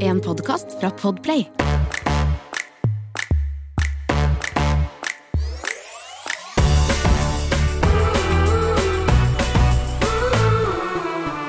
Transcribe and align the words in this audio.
En 0.00 0.20
podkast 0.20 0.80
fra 0.80 0.90
Podplay. 0.90 1.48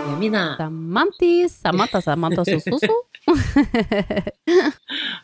Jamina. 0.10 0.56
Samanti, 0.58 1.50
Samantha, 1.50 2.02
Samantha, 2.02 2.46
so 2.46 2.52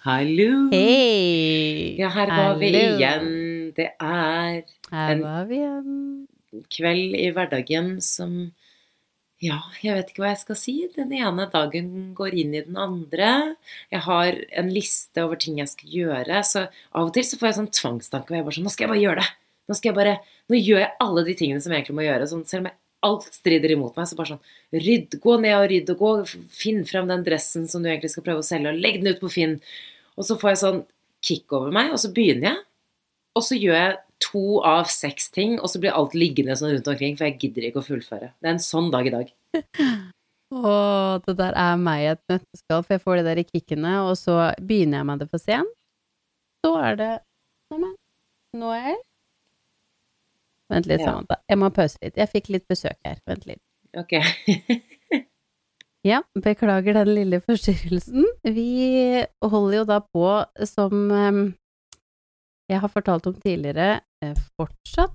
Hallo. 0.07 0.69
Hei! 0.71 1.95
Ja, 1.99 2.09
her 2.15 2.27
var 2.31 2.55
vi 2.61 2.69
igjen. 2.73 3.27
Det 3.75 3.89
er 3.99 4.63
Her 4.91 5.11
En- 5.11 5.21
var 5.23 5.45
vi 5.49 5.55
igjen. 5.55 6.27
kveld 6.75 7.15
i 7.15 7.27
hverdagen 7.35 8.01
som 8.01 8.51
Ja, 9.39 9.61
jeg 9.79 9.95
vet 9.95 10.09
ikke 10.11 10.23
hva 10.25 10.33
jeg 10.33 10.41
skal 10.41 10.57
si. 10.59 10.73
Den 10.91 11.13
ene 11.15 11.45
dagen 11.51 12.09
går 12.17 12.33
inn 12.41 12.57
i 12.57 12.63
den 12.65 12.75
andre. 12.79 13.55
Jeg 13.87 14.03
har 14.03 14.39
en 14.59 14.71
liste 14.75 15.23
over 15.23 15.39
ting 15.39 15.61
jeg 15.61 15.71
skal 15.71 15.93
gjøre, 15.95 16.41
så 16.43 16.65
av 16.67 17.07
og 17.07 17.13
til 17.15 17.23
så 17.23 17.39
får 17.39 17.47
jeg 17.47 17.57
sånn 17.61 17.71
tvangstanke 17.77 18.27
hvor 18.27 18.39
jeg 18.39 18.47
bare 18.49 18.57
sånn 18.57 18.67
Nå 18.67 18.73
skal 18.73 18.85
jeg 18.85 18.91
bare 18.91 19.05
gjøre 19.05 19.23
det! 19.23 19.29
Nå 19.69 19.77
skal 19.77 19.91
jeg 19.91 19.97
bare 19.99 20.17
Nå 20.49 20.59
gjør 20.59 20.83
jeg 20.83 20.91
alle 21.05 21.23
de 21.29 21.35
tingene 21.39 21.63
som 21.63 21.71
jeg 21.71 21.81
egentlig 21.81 21.97
må 22.01 22.05
gjøre. 22.09 22.27
Sånn, 22.27 22.43
selv 22.51 22.67
om 22.67 22.75
alt 23.07 23.29
strider 23.31 23.71
imot 23.77 23.95
meg, 23.95 24.09
så 24.09 24.19
bare 24.19 24.33
sånn 24.33 24.83
Rydd, 24.89 25.19
gå 25.23 25.37
ned 25.39 25.55
og 25.55 25.67
rydd, 25.71 25.93
og 25.93 26.03
gå, 26.03 26.11
finn 26.59 26.83
frem 26.89 27.07
den 27.07 27.23
dressen 27.23 27.69
som 27.71 27.85
du 27.85 27.87
egentlig 27.87 28.11
skal 28.11 28.27
prøve 28.27 28.43
å 28.43 28.49
selge, 28.49 28.73
og 28.73 28.83
legg 28.83 28.99
den 28.99 29.13
ut 29.13 29.23
på 29.23 29.31
Finn. 29.31 29.55
Og 30.19 30.27
så 30.27 30.35
får 30.41 30.51
jeg 30.51 30.61
sånn 30.65 30.83
kick 31.23 31.55
over 31.55 31.71
meg, 31.75 31.93
og 31.95 32.03
så 32.03 32.11
begynner 32.11 32.51
jeg. 32.51 32.63
Og 33.39 33.45
så 33.45 33.55
gjør 33.55 33.79
jeg 33.79 33.97
to 34.19 34.45
av 34.67 34.89
seks 34.91 35.31
ting, 35.31 35.57
og 35.63 35.71
så 35.71 35.79
blir 35.79 35.95
alt 35.95 36.15
liggende 36.17 36.57
sånn 36.59 36.73
rundt 36.75 36.91
omkring, 36.91 37.15
for 37.15 37.29
jeg 37.29 37.39
gidder 37.39 37.69
ikke 37.69 37.79
å 37.83 37.87
fullføre. 37.87 38.33
Det 38.35 38.49
er 38.49 38.57
en 38.57 38.63
sånn 38.63 38.91
dag 38.91 39.07
i 39.07 39.13
dag. 39.15 39.31
Å, 40.49 40.71
det 41.27 41.35
der 41.37 41.53
er 41.61 41.75
meg 41.77 42.03
i 42.03 42.07
et 42.15 42.21
nøtteskall, 42.31 42.81
for 42.81 42.95
jeg 42.95 43.03
får 43.03 43.19
de 43.19 43.25
der 43.27 43.41
kickene, 43.45 43.91
og 44.07 44.15
så 44.17 44.37
begynner 44.65 45.01
jeg 45.03 45.07
med 45.11 45.21
det 45.21 45.27
for 45.29 45.41
sent. 45.43 45.69
Så 46.65 46.71
er 46.81 46.97
det 46.99 47.11
Neimen, 47.69 47.93
nå 48.57 48.71
er 48.73 48.87
jeg 48.87 48.97
Vent 50.69 50.85
litt, 50.89 51.01
Ja. 51.01 51.11
Samantha. 51.11 51.37
Jeg 51.49 51.57
må 51.61 51.69
pause 51.73 51.97
litt. 52.01 52.17
Jeg 52.17 52.29
fikk 52.29 52.49
litt 52.53 52.65
besøk 52.69 52.97
her. 53.05 53.17
Vent 53.29 53.45
litt. 53.49 53.61
Ok. 53.97 54.17
Ja, 56.07 56.21
beklager 56.31 56.95
den 56.95 57.09
lille 57.11 57.41
forstyrrelsen. 57.43 58.23
Vi 58.55 59.19
holder 59.43 59.73
jo 59.81 59.81
da 59.89 59.97
på 59.99 60.27
som 60.63 61.01
jeg 62.71 62.79
har 62.79 62.91
fortalt 62.93 63.27
om 63.27 63.35
tidligere, 63.35 63.99
eh, 64.23 64.31
fortsatt 64.55 65.11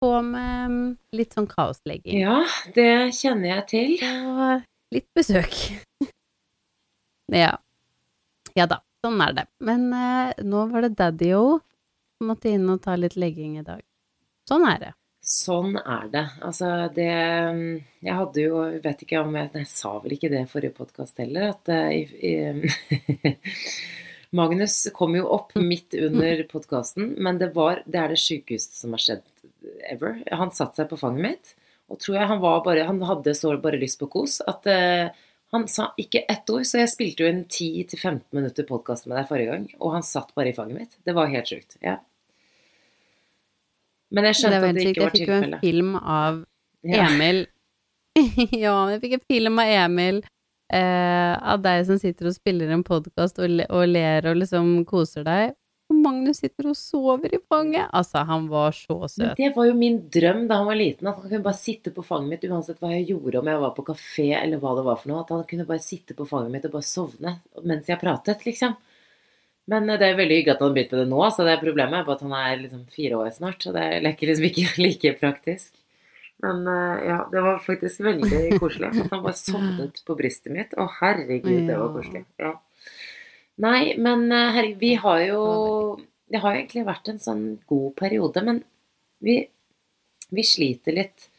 på 0.00 0.10
med 0.22 0.96
litt 1.16 1.34
sånn 1.36 1.48
kaoslegging. 1.50 2.20
Ja, 2.20 2.42
det 2.74 3.14
kjenner 3.18 3.56
jeg 3.56 3.64
til. 3.72 3.94
Og 4.02 4.94
litt 4.94 5.08
besøk. 5.16 5.56
ja. 7.44 7.56
Ja 8.56 8.66
da, 8.70 8.80
sånn 9.04 9.20
er 9.22 9.34
det. 9.36 9.48
Men 9.64 9.90
eh, 9.94 10.38
nå 10.44 10.68
var 10.72 10.86
det 10.86 10.96
daddy-o 10.98 11.58
som 12.18 12.32
måtte 12.32 12.50
inn 12.50 12.66
og 12.72 12.82
ta 12.82 12.96
litt 12.98 13.18
legging 13.18 13.58
i 13.60 13.66
dag. 13.66 13.82
Sånn 14.48 14.64
er 14.66 14.80
det. 14.82 14.94
Sånn 15.28 15.76
er 15.76 16.08
det. 16.08 16.24
Altså, 16.40 16.68
det 16.94 17.08
Jeg 17.08 18.14
hadde 18.16 18.44
jo 18.44 18.62
jeg 18.64 18.82
Vet 18.84 19.02
ikke 19.04 19.20
om 19.20 19.34
jeg 19.36 19.50
jeg 19.58 19.68
sa 19.68 19.92
vel 20.00 20.14
ikke 20.16 20.30
det 20.32 20.44
i 20.46 20.50
forrige 20.50 20.76
podkast 20.78 21.20
heller, 21.20 21.52
at 21.52 21.68
eh, 21.74 21.90
i, 21.98 22.32
i, 22.32 23.34
Magnus 24.38 24.86
kom 24.96 25.16
jo 25.16 25.26
opp 25.32 25.54
midt 25.56 25.96
under 25.98 26.42
podkasten, 26.48 27.14
men 27.18 27.40
det 27.40 27.52
var 27.54 27.82
Det 27.86 28.00
er 28.00 28.14
det 28.14 28.22
sjukeste 28.22 28.80
som 28.80 28.96
har 28.96 29.04
skjedd 29.04 29.26
ever. 29.90 30.20
Han 30.32 30.52
satte 30.54 30.82
seg 30.82 30.90
på 30.90 30.98
fanget 31.00 31.24
mitt, 31.24 31.54
og 31.88 32.00
tror 32.02 32.18
jeg 32.18 32.30
han 32.30 32.42
var 32.42 32.60
bare 32.66 32.84
Han 32.88 33.00
hadde 33.08 33.34
så 33.34 33.54
bare 33.62 33.80
lyst 33.80 34.00
på 34.00 34.10
kos 34.12 34.38
at 34.44 34.66
uh, 34.68 35.08
han 35.54 35.64
sa 35.72 35.92
ikke 35.96 36.26
ett 36.28 36.50
ord, 36.52 36.66
så 36.68 36.82
jeg 36.82 36.92
spilte 36.92 37.24
jo 37.24 37.30
en 37.30 37.44
10-15 37.46 38.20
minutter 38.36 38.66
podkast 38.68 39.06
med 39.08 39.16
deg 39.16 39.30
forrige 39.30 39.54
gang, 39.54 39.64
og 39.80 39.94
han 39.96 40.04
satt 40.04 40.34
bare 40.36 40.52
i 40.52 40.56
fanget 40.56 40.76
mitt. 40.76 40.98
Det 41.08 41.14
var 41.16 41.30
helt 41.32 41.48
sjukt. 41.48 41.78
Ja. 41.80 41.96
Men 44.12 44.28
jeg 44.28 44.36
Det 44.36 44.40
skjønte 44.42 44.58
var 44.60 44.68
at 44.68 44.76
det 44.76 44.84
det 44.84 45.04
var 45.04 45.14
tilfellet. 45.16 45.16
Jeg 45.16 45.24
fikk 45.24 45.30
jo 45.32 45.56
en 45.56 45.62
film 45.64 45.94
av 45.96 46.42
Emil 46.88 47.46
Ja, 48.64 48.76
jeg 48.92 49.00
fikk 49.02 49.16
en 49.18 49.24
film 49.28 49.62
av 49.62 49.72
Emil 49.72 50.20
eh, 50.72 51.34
av 51.52 51.62
deg 51.64 51.84
som 51.88 52.00
sitter 52.00 52.30
og 52.30 52.36
spiller 52.36 52.72
en 52.72 52.84
podkast 52.86 53.40
og, 53.42 53.60
og 53.68 53.84
ler 53.88 54.28
og 54.28 54.40
liksom 54.42 54.72
koser 54.88 55.26
deg. 55.28 55.56
Magnus 56.02 56.40
sitter 56.42 56.68
og 56.70 56.76
sover 56.78 57.34
i 57.34 57.40
fanget. 57.48 57.86
Altså, 57.92 58.22
han 58.28 58.48
var 58.50 58.74
så 58.76 58.96
Men 59.02 59.12
søt. 59.12 59.36
det 59.38 59.52
var 59.56 59.68
jo 59.68 59.76
min 59.78 59.98
drøm 60.14 60.44
da 60.50 60.60
han 60.60 60.68
var 60.70 60.78
liten, 60.78 61.06
at 61.10 61.20
han 61.20 61.28
kunne 61.28 61.46
bare 61.46 61.60
sitte 61.60 61.92
på 61.94 62.04
fanget 62.06 62.32
mitt 62.34 62.50
uansett 62.50 62.80
hva 62.82 62.92
jeg 62.94 63.08
gjorde, 63.12 63.40
om 63.40 63.50
jeg 63.52 63.62
var 63.64 63.74
på 63.76 63.86
kafé 63.90 64.28
eller 64.42 64.62
hva 64.62 64.74
det 64.78 64.84
var 64.88 65.00
for 65.00 65.12
noe. 65.12 65.22
At 65.24 65.32
han 65.34 65.46
kunne 65.50 65.66
bare 65.68 65.84
sitte 65.84 66.16
på 66.18 66.28
fanget 66.28 66.54
mitt 66.54 66.68
og 66.68 66.76
bare 66.78 66.90
sovne 66.90 67.34
mens 67.64 67.90
jeg 67.90 68.00
pratet, 68.02 68.44
liksom. 68.48 68.76
Men 69.68 69.90
eh, 69.90 69.98
det 70.00 70.06
er 70.08 70.16
veldig 70.20 70.38
hyggelig 70.40 70.54
at 70.54 70.62
han 70.62 70.70
har 70.70 70.78
begynt 70.78 70.94
med 70.96 71.02
det 71.04 71.10
nå, 71.12 71.24
så 71.34 71.44
det 71.44 71.56
er 71.56 71.64
problemet 71.64 72.06
bare 72.06 72.16
at 72.16 72.24
han 72.24 72.38
er 72.38 72.62
liksom 72.62 72.86
fire 72.94 73.18
år 73.20 73.34
snart, 73.36 73.60
så 73.62 73.74
det 73.76 73.82
er 73.84 74.08
ikke 74.12 74.30
liksom 74.30 74.48
ikke 74.48 74.70
like 74.86 75.12
praktisk. 75.20 75.74
Men 76.44 76.62
eh, 76.70 77.04
ja, 77.10 77.18
det 77.32 77.42
var 77.42 77.58
faktisk 77.64 78.00
veldig 78.06 78.58
koselig 78.62 78.92
at 78.92 79.10
han 79.10 79.24
bare 79.24 79.34
sovnet 79.36 80.00
på 80.06 80.14
brystet 80.16 80.54
mitt. 80.54 80.72
Å 80.78 80.86
herregud, 81.00 81.64
det 81.66 81.76
var 81.80 81.92
koselig. 81.96 82.24
Ja. 82.38 82.54
Nei, 83.58 83.94
men 83.98 84.28
eh, 84.32 84.50
herregud, 84.54 84.78
vi 84.78 84.94
har 84.94 85.20
jo 85.26 85.42
Det 86.28 86.42
har 86.42 86.54
jo 86.54 86.60
egentlig 86.60 86.84
vært 86.86 87.08
en 87.08 87.18
sånn 87.22 87.44
god 87.66 87.94
periode, 87.96 88.42
men 88.44 88.60
vi, 89.24 89.40
vi 90.30 90.44
sliter 90.44 90.94
litt 90.94 91.30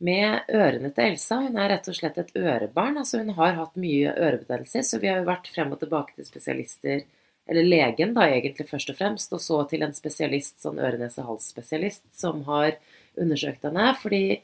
med 0.00 0.48
ørene 0.48 0.88
til 0.96 1.10
Elsa. 1.10 1.42
Hun 1.44 1.58
er 1.60 1.68
rett 1.74 1.90
og 1.92 1.96
slett 1.98 2.16
et 2.18 2.32
ørebarn. 2.40 2.96
altså 3.02 3.20
Hun 3.20 3.34
har 3.36 3.58
hatt 3.58 3.76
mye 3.76 4.14
ørebetennelser, 4.16 4.86
så 4.88 4.98
vi 5.02 5.10
har 5.12 5.20
jo 5.20 5.28
vært 5.28 5.50
frem 5.52 5.74
og 5.76 5.82
tilbake 5.82 6.16
til 6.16 6.24
spesialister, 6.24 7.04
eller 7.50 7.68
legen 7.68 8.16
da 8.16 8.24
egentlig 8.30 8.70
først 8.70 8.94
og 8.94 8.96
fremst, 8.96 9.36
og 9.36 9.44
så 9.44 9.60
til 9.68 9.84
en 9.84 9.92
spesialist, 9.92 10.56
sånn 10.64 10.80
øre-nese-hals-spesialist, 10.80 12.06
som 12.16 12.40
har 12.48 12.78
undersøkt 13.20 13.68
henne. 13.68 13.92
fordi 14.00 14.40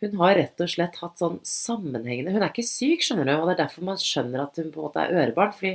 hun 0.00 0.16
har 0.22 0.38
rett 0.38 0.62
og 0.62 0.70
slett 0.70 0.96
hatt 1.02 1.18
sånn 1.20 1.40
sammenhengende 1.44 2.32
Hun 2.32 2.40
er 2.40 2.48
ikke 2.48 2.64
syk, 2.64 3.02
skjønner 3.04 3.26
du, 3.26 3.34
og 3.34 3.48
det 3.48 3.58
er 3.58 3.64
derfor 3.66 3.90
man 3.90 4.00
skjønner 4.00 4.46
at 4.46 4.56
hun 4.56 4.70
på 4.70 4.80
en 4.80 4.86
måte 4.86 5.02
er 5.02 5.18
ørebarn. 5.18 5.52
fordi 5.52 5.74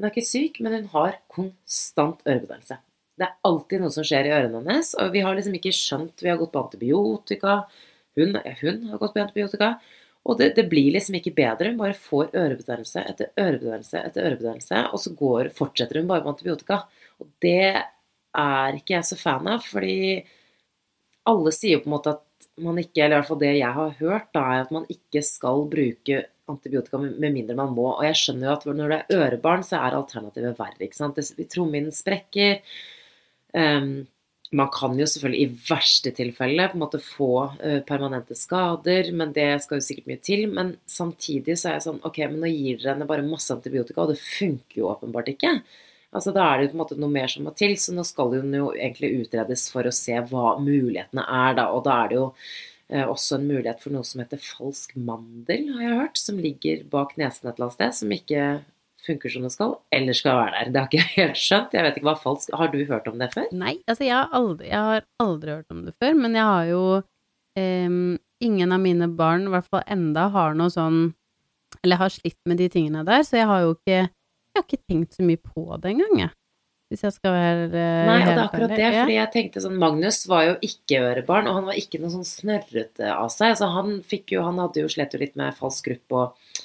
hun 0.00 0.08
er 0.08 0.14
ikke 0.14 0.24
syk, 0.24 0.60
men 0.64 0.78
hun 0.78 0.88
har 0.94 1.18
konstant 1.28 2.22
ørebetennelse. 2.24 2.78
Det 3.20 3.26
er 3.26 3.36
alltid 3.44 3.82
noe 3.82 3.92
som 3.92 4.04
skjer 4.06 4.30
i 4.30 4.32
ørene 4.32 4.62
hennes, 4.62 4.94
og 4.96 5.10
vi 5.12 5.20
har 5.20 5.36
liksom 5.36 5.56
ikke 5.58 5.74
skjønt 5.76 6.22
Vi 6.24 6.30
har 6.30 6.38
gått 6.40 6.54
på 6.54 6.62
antibiotika, 6.62 7.56
hun, 8.16 8.38
hun 8.62 8.78
har 8.88 9.02
gått 9.02 9.12
på 9.12 9.20
antibiotika, 9.20 9.74
og 10.24 10.40
det, 10.40 10.54
det 10.56 10.64
blir 10.72 10.94
liksom 10.94 11.18
ikke 11.18 11.34
bedre. 11.36 11.68
Hun 11.68 11.80
bare 11.80 11.96
får 11.96 12.32
ørebetennelse 12.32 13.04
etter 13.12 13.30
ørebetennelse 13.40 14.00
etter 14.00 14.24
ørebetennelse, 14.24 14.82
og 14.88 15.04
så 15.04 15.12
går, 15.20 15.52
fortsetter 15.56 16.00
hun 16.00 16.08
bare 16.08 16.24
med 16.24 16.34
antibiotika. 16.34 16.82
Og 17.20 17.28
det 17.44 17.76
er 18.40 18.80
ikke 18.80 18.96
jeg 18.96 19.08
så 19.08 19.20
fan 19.20 19.48
av, 19.52 19.64
fordi 19.68 20.20
alle 21.28 21.52
sier 21.52 21.76
jo 21.76 21.84
på 21.84 21.90
en 21.90 21.96
måte 21.98 22.16
at 22.16 22.50
man 22.60 22.80
ikke, 22.80 23.04
eller 23.04 23.18
i 23.18 23.20
hvert 23.20 23.30
fall 23.30 23.40
det 23.44 23.54
jeg 23.58 23.76
har 23.76 23.96
hørt, 24.00 24.28
da, 24.36 24.44
er 24.48 24.64
at 24.64 24.74
man 24.74 24.88
ikke 24.92 25.22
skal 25.24 25.64
bruke 25.72 26.24
antibiotika 26.50 27.00
med 27.00 27.34
mindre 27.34 27.56
man 27.58 27.74
må. 27.76 27.88
Og 27.96 28.06
jeg 28.06 28.18
skjønner 28.20 28.48
jo 28.48 28.54
at 28.54 28.64
når 28.70 28.94
det 28.94 29.00
er 29.00 29.20
ørebarn, 29.24 29.66
så 29.66 29.80
er 29.80 29.98
alternativet 29.98 30.58
verre. 30.58 30.80
ikke 30.86 30.98
sant? 30.98 31.20
Trommehinnen 31.50 31.94
sprekker. 31.94 32.60
Um, 33.54 33.92
man 34.50 34.70
kan 34.74 34.96
jo 34.98 35.06
selvfølgelig 35.06 35.42
i 35.44 35.58
verste 35.68 36.10
tilfelle 36.14 36.66
på 36.70 36.74
en 36.78 36.82
måte 36.82 36.98
få 37.02 37.34
uh, 37.52 37.80
permanente 37.86 38.34
skader, 38.38 39.12
men 39.14 39.34
det 39.34 39.46
skal 39.62 39.78
jo 39.78 39.86
sikkert 39.86 40.10
mye 40.10 40.24
til. 40.26 40.48
Men 40.50 40.74
samtidig 40.90 41.54
så 41.58 41.70
er 41.70 41.78
jeg 41.78 41.86
sånn 41.86 42.02
Ok, 42.06 42.18
men 42.26 42.42
nå 42.42 42.50
gir 42.50 42.80
dere 42.80 42.96
henne 42.96 43.08
bare 43.10 43.26
masse 43.26 43.54
antibiotika, 43.54 44.02
og 44.02 44.14
det 44.14 44.18
funker 44.22 44.82
jo 44.82 44.90
åpenbart 44.90 45.30
ikke. 45.34 45.54
Altså 46.10 46.32
Da 46.34 46.42
er 46.42 46.58
det 46.58 46.64
jo 46.64 46.72
på 46.72 46.76
en 46.76 46.82
måte 46.82 46.98
noe 46.98 47.14
mer 47.14 47.30
som 47.30 47.44
må 47.46 47.52
til, 47.54 47.76
så 47.78 47.94
nå 47.94 48.02
skal 48.06 48.34
hun 48.40 48.54
jo 48.56 48.72
egentlig 48.74 49.12
utredes 49.20 49.68
for 49.70 49.86
å 49.86 49.94
se 49.94 50.16
hva 50.32 50.56
mulighetene 50.58 51.22
er, 51.22 51.54
da. 51.60 51.68
Og 51.76 51.84
da 51.86 52.00
er 52.02 52.10
det 52.10 52.18
jo 52.18 52.26
også 52.90 53.38
en 53.38 53.46
mulighet 53.46 53.82
for 53.82 53.94
noe 53.94 54.06
som 54.06 54.22
heter 54.22 54.40
falsk 54.42 54.96
mandel, 54.98 55.68
har 55.76 55.84
jeg 55.84 55.98
hørt, 56.00 56.18
som 56.18 56.40
ligger 56.42 56.84
bak 56.90 57.16
nesen 57.20 57.46
et 57.46 57.54
eller 57.54 57.68
annet 57.68 57.76
sted, 57.76 57.96
som 58.00 58.14
ikke 58.16 58.46
funker 59.06 59.32
som 59.32 59.44
det 59.46 59.52
skal, 59.54 59.76
eller 59.94 60.16
skal 60.16 60.38
være 60.40 60.56
der. 60.56 60.72
Det 60.72 60.80
har 60.80 60.88
ikke 60.88 61.00
jeg 61.00 61.12
helt 61.16 61.40
skjønt. 61.40 61.76
Jeg 61.76 61.86
vet 61.86 62.00
ikke 62.00 62.08
hva 62.10 62.16
falsk 62.20 62.56
Har 62.60 62.72
du 62.72 62.80
hørt 62.84 63.08
om 63.08 63.20
det 63.20 63.30
før? 63.34 63.46
Nei, 63.56 63.76
altså 63.86 64.06
jeg 64.06 64.16
har 64.16 64.34
aldri, 64.36 64.68
jeg 64.68 64.88
har 64.90 65.06
aldri 65.22 65.54
hørt 65.54 65.76
om 65.76 65.84
det 65.86 65.94
før, 66.02 66.18
men 66.18 66.36
jeg 66.36 66.48
har 66.50 66.66
jo 66.72 66.82
um, 67.60 68.18
Ingen 68.40 68.72
av 68.72 68.80
mine 68.80 69.04
barn, 69.12 69.44
i 69.44 69.52
hvert 69.52 69.68
fall 69.68 69.82
enda, 69.92 70.30
har 70.32 70.54
noe 70.56 70.72
sånn 70.72 71.00
Eller 71.84 72.00
har 72.00 72.12
slitt 72.12 72.38
med 72.48 72.60
de 72.60 72.70
tingene 72.72 73.04
der, 73.04 73.24
så 73.26 73.36
jeg 73.40 73.48
har 73.50 73.64
jo 73.66 73.74
ikke 73.76 73.98
Jeg 74.00 74.56
har 74.58 74.66
ikke 74.66 74.84
tenkt 74.88 75.16
så 75.16 75.26
mye 75.26 75.40
på 75.40 75.66
det 75.78 75.94
engang, 75.94 76.14
jeg. 76.24 76.34
Hvis 76.90 77.04
jeg 77.06 77.14
skal 77.14 77.34
være 77.36 77.66
eh, 77.70 78.06
Nei, 78.08 78.16
og 78.18 78.26
det 78.26 78.32
er 78.32 78.40
akkurat 78.42 78.72
det. 78.74 78.88
Fordi 78.96 79.14
jeg 79.14 79.30
tenkte 79.34 79.62
sånn 79.62 79.78
Magnus 79.78 80.24
var 80.30 80.48
jo 80.48 80.56
ikke 80.66 81.04
ørebarn, 81.06 81.46
og 81.46 81.60
han 81.60 81.68
var 81.68 81.78
ikke 81.78 82.00
noe 82.02 82.10
sånn 82.16 82.26
snørrete 82.26 83.12
av 83.14 83.28
seg. 83.30 83.52
Altså, 83.54 83.70
han 83.76 84.00
fikk 84.10 84.34
jo 84.34 84.42
Han 84.48 84.58
hadde 84.58 84.82
jo 84.82 84.90
slet 84.90 85.14
jo 85.14 85.22
litt 85.22 85.38
med 85.38 85.54
falsk 85.58 85.86
grupp 85.86 86.16
og 86.18 86.58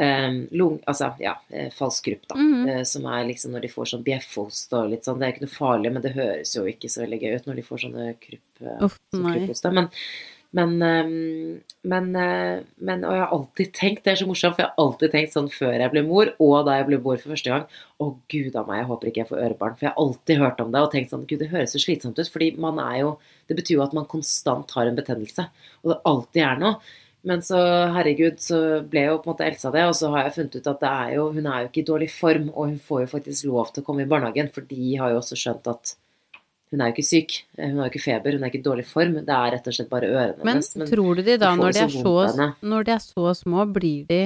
um, 0.00 0.40
lung... 0.56 0.80
Altså, 0.88 1.10
ja, 1.20 1.34
eh, 1.52 1.68
falsk 1.76 2.08
grupp, 2.08 2.24
da. 2.32 2.38
Mhm. 2.40 2.64
Eh, 2.72 2.82
som 2.88 3.04
er 3.12 3.28
liksom 3.28 3.52
når 3.52 3.66
de 3.66 3.72
får 3.74 3.92
sånn 3.92 4.06
bjeffost 4.06 4.72
og 4.78 4.90
litt 4.94 5.04
sånn 5.04 5.20
Det 5.20 5.28
er 5.28 5.36
ikke 5.36 5.44
noe 5.44 5.58
farlig, 5.58 5.92
men 5.92 6.08
det 6.08 6.16
høres 6.16 6.56
jo 6.56 6.64
ikke 6.70 6.88
så 6.92 7.04
veldig 7.04 7.20
gøy 7.20 7.36
ut 7.36 7.50
når 7.50 7.60
de 7.60 7.68
får 7.68 7.84
sånne 7.84 8.10
krupp... 8.24 8.48
Uh, 8.64 8.76
Uff, 8.88 8.98
sånn. 9.12 9.76
Men 9.76 9.92
men, 10.52 10.82
eh, 10.82 11.10
men, 11.82 12.16
eh, 12.16 12.62
men 12.78 13.04
Og 13.04 13.12
jeg 13.14 13.22
har 13.22 13.34
alltid 13.34 13.72
tenkt, 13.72 14.04
det 14.04 14.12
er 14.12 14.16
så 14.20 14.26
morsomt, 14.26 14.56
for 14.56 14.64
jeg 14.64 14.70
har 14.70 14.84
alltid 14.84 15.12
tenkt 15.12 15.34
sånn 15.36 15.50
før 15.52 15.76
jeg 15.78 15.92
ble 15.92 16.02
mor, 16.06 16.32
og 16.42 16.64
da 16.66 16.78
jeg 16.78 16.88
ble 16.88 16.98
mor 17.04 17.20
for 17.22 17.34
første 17.34 17.52
gang 17.52 17.66
Å, 18.00 18.08
gud 18.32 18.56
a 18.56 18.64
meg, 18.66 18.80
jeg 18.80 18.88
håper 18.90 19.10
ikke 19.10 19.22
jeg 19.22 19.28
får 19.30 19.44
ørebarn. 19.44 19.76
For 19.76 19.86
jeg 19.86 19.92
har 19.92 20.02
alltid 20.04 20.42
hørt 20.42 20.64
om 20.64 20.72
det 20.72 20.82
og 20.82 20.90
tenkt 20.94 21.14
sånn 21.14 21.28
Gud, 21.28 21.38
det 21.38 21.52
høres 21.52 21.76
så 21.76 21.82
slitsomt 21.82 22.18
ut. 22.18 22.32
Fordi 22.32 22.50
man 22.58 22.82
er 22.82 22.98
jo 23.04 23.12
Det 23.48 23.56
betyr 23.58 23.78
jo 23.78 23.84
at 23.86 23.94
man 23.94 24.10
konstant 24.10 24.70
har 24.74 24.86
en 24.86 24.98
betennelse. 24.98 25.46
Og 25.84 25.94
det 25.94 26.02
alltid 26.06 26.42
er 26.42 26.58
noe. 26.58 26.74
Men 27.22 27.42
så, 27.44 27.58
herregud, 27.92 28.38
så 28.40 28.80
ble 28.88 29.02
jo 29.04 29.18
på 29.20 29.28
en 29.28 29.34
måte 29.34 29.44
Elsa 29.44 29.70
det, 29.74 29.82
og 29.84 29.96
så 29.98 30.08
har 30.14 30.24
jeg 30.24 30.36
funnet 30.38 30.54
ut 30.56 30.68
at 30.70 30.80
det 30.80 30.90
er 30.90 31.10
jo 31.18 31.26
Hun 31.34 31.46
er 31.46 31.64
jo 31.64 31.68
ikke 31.68 31.82
i 31.82 31.88
dårlig 31.90 32.10
form, 32.14 32.46
og 32.54 32.70
hun 32.70 32.78
får 32.80 33.02
jo 33.04 33.10
faktisk 33.18 33.50
lov 33.50 33.72
til 33.74 33.82
å 33.82 33.86
komme 33.86 34.06
i 34.06 34.08
barnehagen, 34.08 34.48
for 34.54 34.64
de 34.70 34.94
har 34.96 35.12
jo 35.12 35.18
også 35.20 35.36
skjønt 35.36 35.68
at 35.68 35.94
hun 36.70 36.82
er 36.82 36.90
jo 36.90 36.94
ikke 36.94 37.06
syk. 37.06 37.36
Hun 37.58 37.80
har 37.80 37.88
jo 37.88 37.90
ikke 37.90 38.04
feber, 38.04 38.36
hun 38.36 38.44
er 38.46 38.52
ikke 38.52 38.60
i 38.60 38.66
dårlig 38.66 38.86
form. 38.86 39.16
Det 39.26 39.34
er 39.34 39.54
rett 39.56 39.66
og 39.66 39.74
slett 39.74 39.90
bare 39.90 40.10
ørene 40.10 40.44
Men 40.46 40.60
hennes. 40.60 40.90
tror 40.92 41.18
du 41.18 41.22
de 41.26 41.36
da, 41.42 41.50
når 41.58 41.74
de, 41.74 41.86
så 41.90 42.14
så, 42.30 42.46
når 42.62 42.86
de 42.86 42.94
er 42.94 43.02
så 43.02 43.34
små, 43.40 43.66
blir 43.74 44.06
de, 44.06 44.20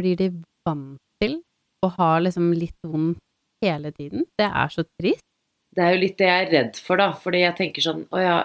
blir 0.00 0.20
de 0.20 0.28
vant 0.68 1.00
til 1.22 1.40
å 1.86 1.92
ha 1.96 2.12
liksom 2.20 2.52
litt 2.52 2.76
vondt 2.84 3.18
hele 3.64 3.92
tiden? 3.96 4.28
Det 4.36 4.48
er 4.48 4.72
så 4.76 4.84
trist. 5.00 5.24
Det 5.70 5.84
er 5.86 5.94
jo 5.94 6.00
litt 6.02 6.16
det 6.18 6.26
jeg 6.26 6.44
er 6.44 6.50
redd 6.50 6.78
for, 6.82 6.98
da. 6.98 7.12
Fordi 7.14 7.44
jeg 7.44 7.56
tenker 7.56 7.84
sånn 7.84 8.00
Å 8.10 8.20
ja, 8.20 8.38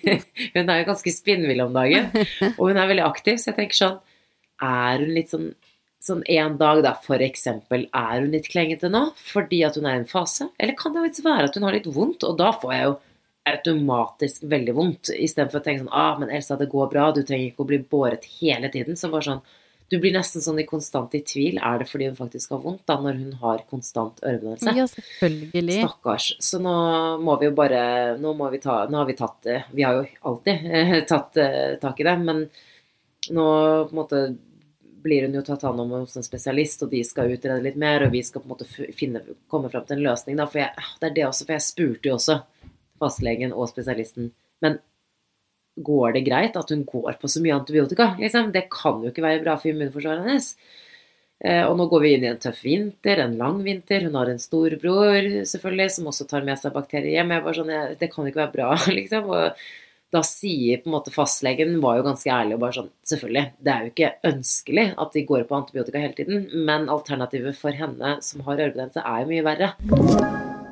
hun 0.56 0.72
er 0.72 0.80
jo 0.80 0.88
ganske 0.88 1.12
spinnvill 1.14 1.62
om 1.64 1.76
dagen. 1.76 2.10
Og 2.58 2.64
hun 2.68 2.80
er 2.80 2.90
veldig 2.90 3.06
aktiv, 3.06 3.38
så 3.38 3.52
jeg 3.52 3.60
tenker 3.60 3.78
sånn 3.78 4.00
Er 4.66 5.04
hun 5.04 5.14
litt 5.14 5.30
sånn 5.32 5.52
Sånn 6.04 6.20
en 6.28 6.58
dag, 6.60 6.82
da, 6.84 6.92
eksempel, 7.24 7.86
er 7.96 8.20
hun 8.20 8.34
litt 8.34 8.50
klengete 8.52 8.90
nå 8.92 9.06
fordi 9.24 9.62
at 9.64 9.78
hun 9.80 9.86
er 9.88 9.96
i 9.96 10.02
en 10.02 10.10
fase? 10.10 10.50
Eller 10.60 10.76
kan 10.76 10.92
det 10.92 11.06
faktisk 11.06 11.24
være 11.24 11.48
at 11.48 11.56
hun 11.56 11.64
har 11.64 11.76
litt 11.78 11.88
vondt, 11.88 12.26
og 12.28 12.36
da 12.36 12.50
får 12.60 12.74
jeg 12.74 12.88
jo 12.90 12.94
automatisk 13.48 14.44
veldig 14.48 14.74
vondt, 14.76 15.10
istedenfor 15.16 15.60
å 15.60 15.64
tenke 15.64 15.84
sånn 15.84 15.96
Ah, 15.96 16.18
men 16.20 16.32
Elsa, 16.32 16.56
det 16.60 16.70
går 16.72 16.90
bra, 16.92 17.10
du 17.12 17.22
trenger 17.22 17.50
ikke 17.50 17.64
å 17.64 17.70
bli 17.72 17.80
båret 17.90 18.24
hele 18.38 18.68
tiden. 18.72 19.00
Så 19.00 19.12
bare 19.12 19.28
sånn 19.30 19.44
Du 19.92 19.98
blir 20.00 20.14
nesten 20.14 20.40
sånn 20.40 20.58
i 20.58 20.64
konstant 20.64 21.12
i 21.14 21.20
tvil. 21.20 21.58
Er 21.60 21.82
det 21.82 21.86
fordi 21.90 22.06
hun 22.08 22.16
faktisk 22.16 22.54
har 22.54 22.62
vondt, 22.62 22.86
da, 22.88 22.96
når 23.00 23.18
hun 23.20 23.34
har 23.42 23.60
konstant 23.68 24.22
ørebetennelse? 24.24 24.72
Ja, 24.76 24.86
selvfølgelig. 24.88 25.76
Stakkars. 25.82 26.28
Så 26.40 26.60
nå 26.64 26.72
må 27.20 27.36
vi 27.40 27.50
jo 27.50 27.56
bare 27.56 27.82
Nå 28.20 28.32
må 28.36 28.48
vi 28.52 28.62
ta 28.64 28.82
Nå 28.88 29.02
har 29.02 29.08
vi 29.08 29.16
tatt 29.18 29.52
Vi 29.76 29.84
har 29.84 30.00
jo 30.00 30.06
alltid 30.32 30.72
eh, 30.72 30.96
tatt 31.08 31.36
eh, 31.36 31.76
tak 31.84 32.00
i 32.00 32.08
det, 32.08 32.16
men 32.24 32.48
nå 33.32 33.44
på 33.88 33.92
en 33.92 34.00
måte 34.00 34.24
blir 35.04 35.26
hun 35.26 35.36
jo 35.36 35.42
tatt 35.44 35.66
hånd 35.66 35.82
om 35.82 35.92
hos 35.98 36.16
en 36.16 36.26
spesialist, 36.26 36.82
og 36.86 36.94
de 36.94 37.02
skal 37.06 37.32
utrede 37.34 37.62
litt 37.64 37.76
mer, 37.80 38.06
og 38.06 38.14
vi 38.14 38.22
skal 38.24 38.42
på 38.42 38.48
en 38.48 38.54
måte 38.54 38.92
finne, 38.96 39.20
komme 39.52 39.70
fram 39.72 39.84
til 39.88 39.98
en 39.98 40.06
løsning, 40.08 40.40
da. 40.40 40.48
For 40.50 40.62
jeg, 40.62 40.72
ah, 40.80 40.90
det 41.00 41.10
er 41.10 41.18
det 41.18 41.28
også, 41.28 41.46
for 41.46 41.56
jeg 41.56 41.66
spurte 41.66 42.10
jo 42.10 42.16
også 42.16 42.40
fastlegen 43.02 43.52
og 43.52 43.68
spesialisten, 43.70 44.32
men 44.64 44.80
går 45.74 46.14
det 46.14 46.24
greit 46.28 46.56
at 46.56 46.70
hun 46.70 46.84
går 46.86 47.18
på 47.20 47.28
så 47.28 47.42
mye 47.42 47.56
antibiotika? 47.58 48.14
Liksom? 48.20 48.52
Det 48.54 48.68
kan 48.72 49.02
jo 49.02 49.10
ikke 49.10 49.24
være 49.24 49.42
bra 49.42 49.56
for 49.58 49.72
immunforsvaret 49.72 50.26
hennes. 50.26 50.52
Eh, 51.44 51.64
og 51.66 51.74
nå 51.78 51.88
går 51.90 52.04
vi 52.04 52.12
inn 52.14 52.26
i 52.26 52.30
en 52.30 52.40
tøff 52.40 52.60
vinter, 52.64 53.20
en 53.20 53.34
lang 53.40 53.58
vinter. 53.66 54.06
Hun 54.06 54.18
har 54.20 54.30
en 54.30 54.40
storbror 54.40 55.30
selvfølgelig, 55.50 55.96
som 55.96 56.10
også 56.12 56.28
tar 56.30 56.46
med 56.46 56.60
seg 56.60 56.76
bakterier 56.76 57.18
hjem. 57.18 57.34
Jeg 57.34 57.46
bare 57.46 57.58
sånn, 57.58 57.74
det 58.00 58.10
kan 58.12 58.30
ikke 58.30 58.44
være 58.44 58.54
bra, 58.54 58.70
liksom. 58.98 59.32
Og 59.34 59.66
da 60.14 60.22
sier 60.26 60.82
på 60.82 60.90
en 60.90 60.96
måte 60.96 61.12
fastlegen, 61.14 61.76
var 61.82 61.98
jo 61.98 62.06
ganske 62.08 62.30
ærlig 62.30 62.58
og 62.58 62.64
bare 62.64 62.78
sånn 62.78 62.90
Selvfølgelig, 63.04 63.44
det 63.60 63.72
er 63.72 63.82
jo 63.82 63.92
ikke 63.92 64.12
ønskelig 64.30 64.86
at 65.04 65.16
de 65.16 65.26
går 65.28 65.44
på 65.48 65.58
antibiotika 65.58 66.00
hele 66.00 66.16
tiden, 66.16 66.48
men 66.66 66.88
alternativet 66.92 67.58
for 67.58 67.76
henne 67.76 68.16
som 68.24 68.46
har 68.48 68.60
ørebetennelse, 68.64 69.04
er 69.04 69.24
jo 69.24 69.32
mye 69.34 69.46
verre. 69.50 70.53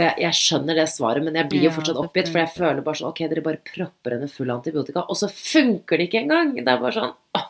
Og 0.00 0.06
jeg, 0.06 0.14
jeg 0.24 0.36
skjønner 0.40 0.78
det 0.80 0.86
svaret, 0.88 1.24
men 1.26 1.34
jeg 1.36 1.48
blir 1.52 1.66
jo 1.68 1.70
fortsatt 1.76 1.98
oppgitt, 2.00 2.30
for 2.32 2.40
jeg 2.40 2.52
føler 2.54 2.80
bare 2.86 2.96
sånn 3.02 3.10
Ok, 3.12 3.20
dere 3.28 3.42
bare 3.44 3.60
propper 3.60 4.16
henne 4.16 4.28
full 4.32 4.48
av 4.48 4.62
antibiotika, 4.62 5.02
og 5.12 5.18
så 5.20 5.28
funker 5.28 6.00
det 6.00 6.06
ikke 6.08 6.22
engang! 6.24 6.54
Det 6.56 6.64
er 6.72 6.80
bare 6.80 6.96
sånn 6.96 7.12
åh, 7.36 7.46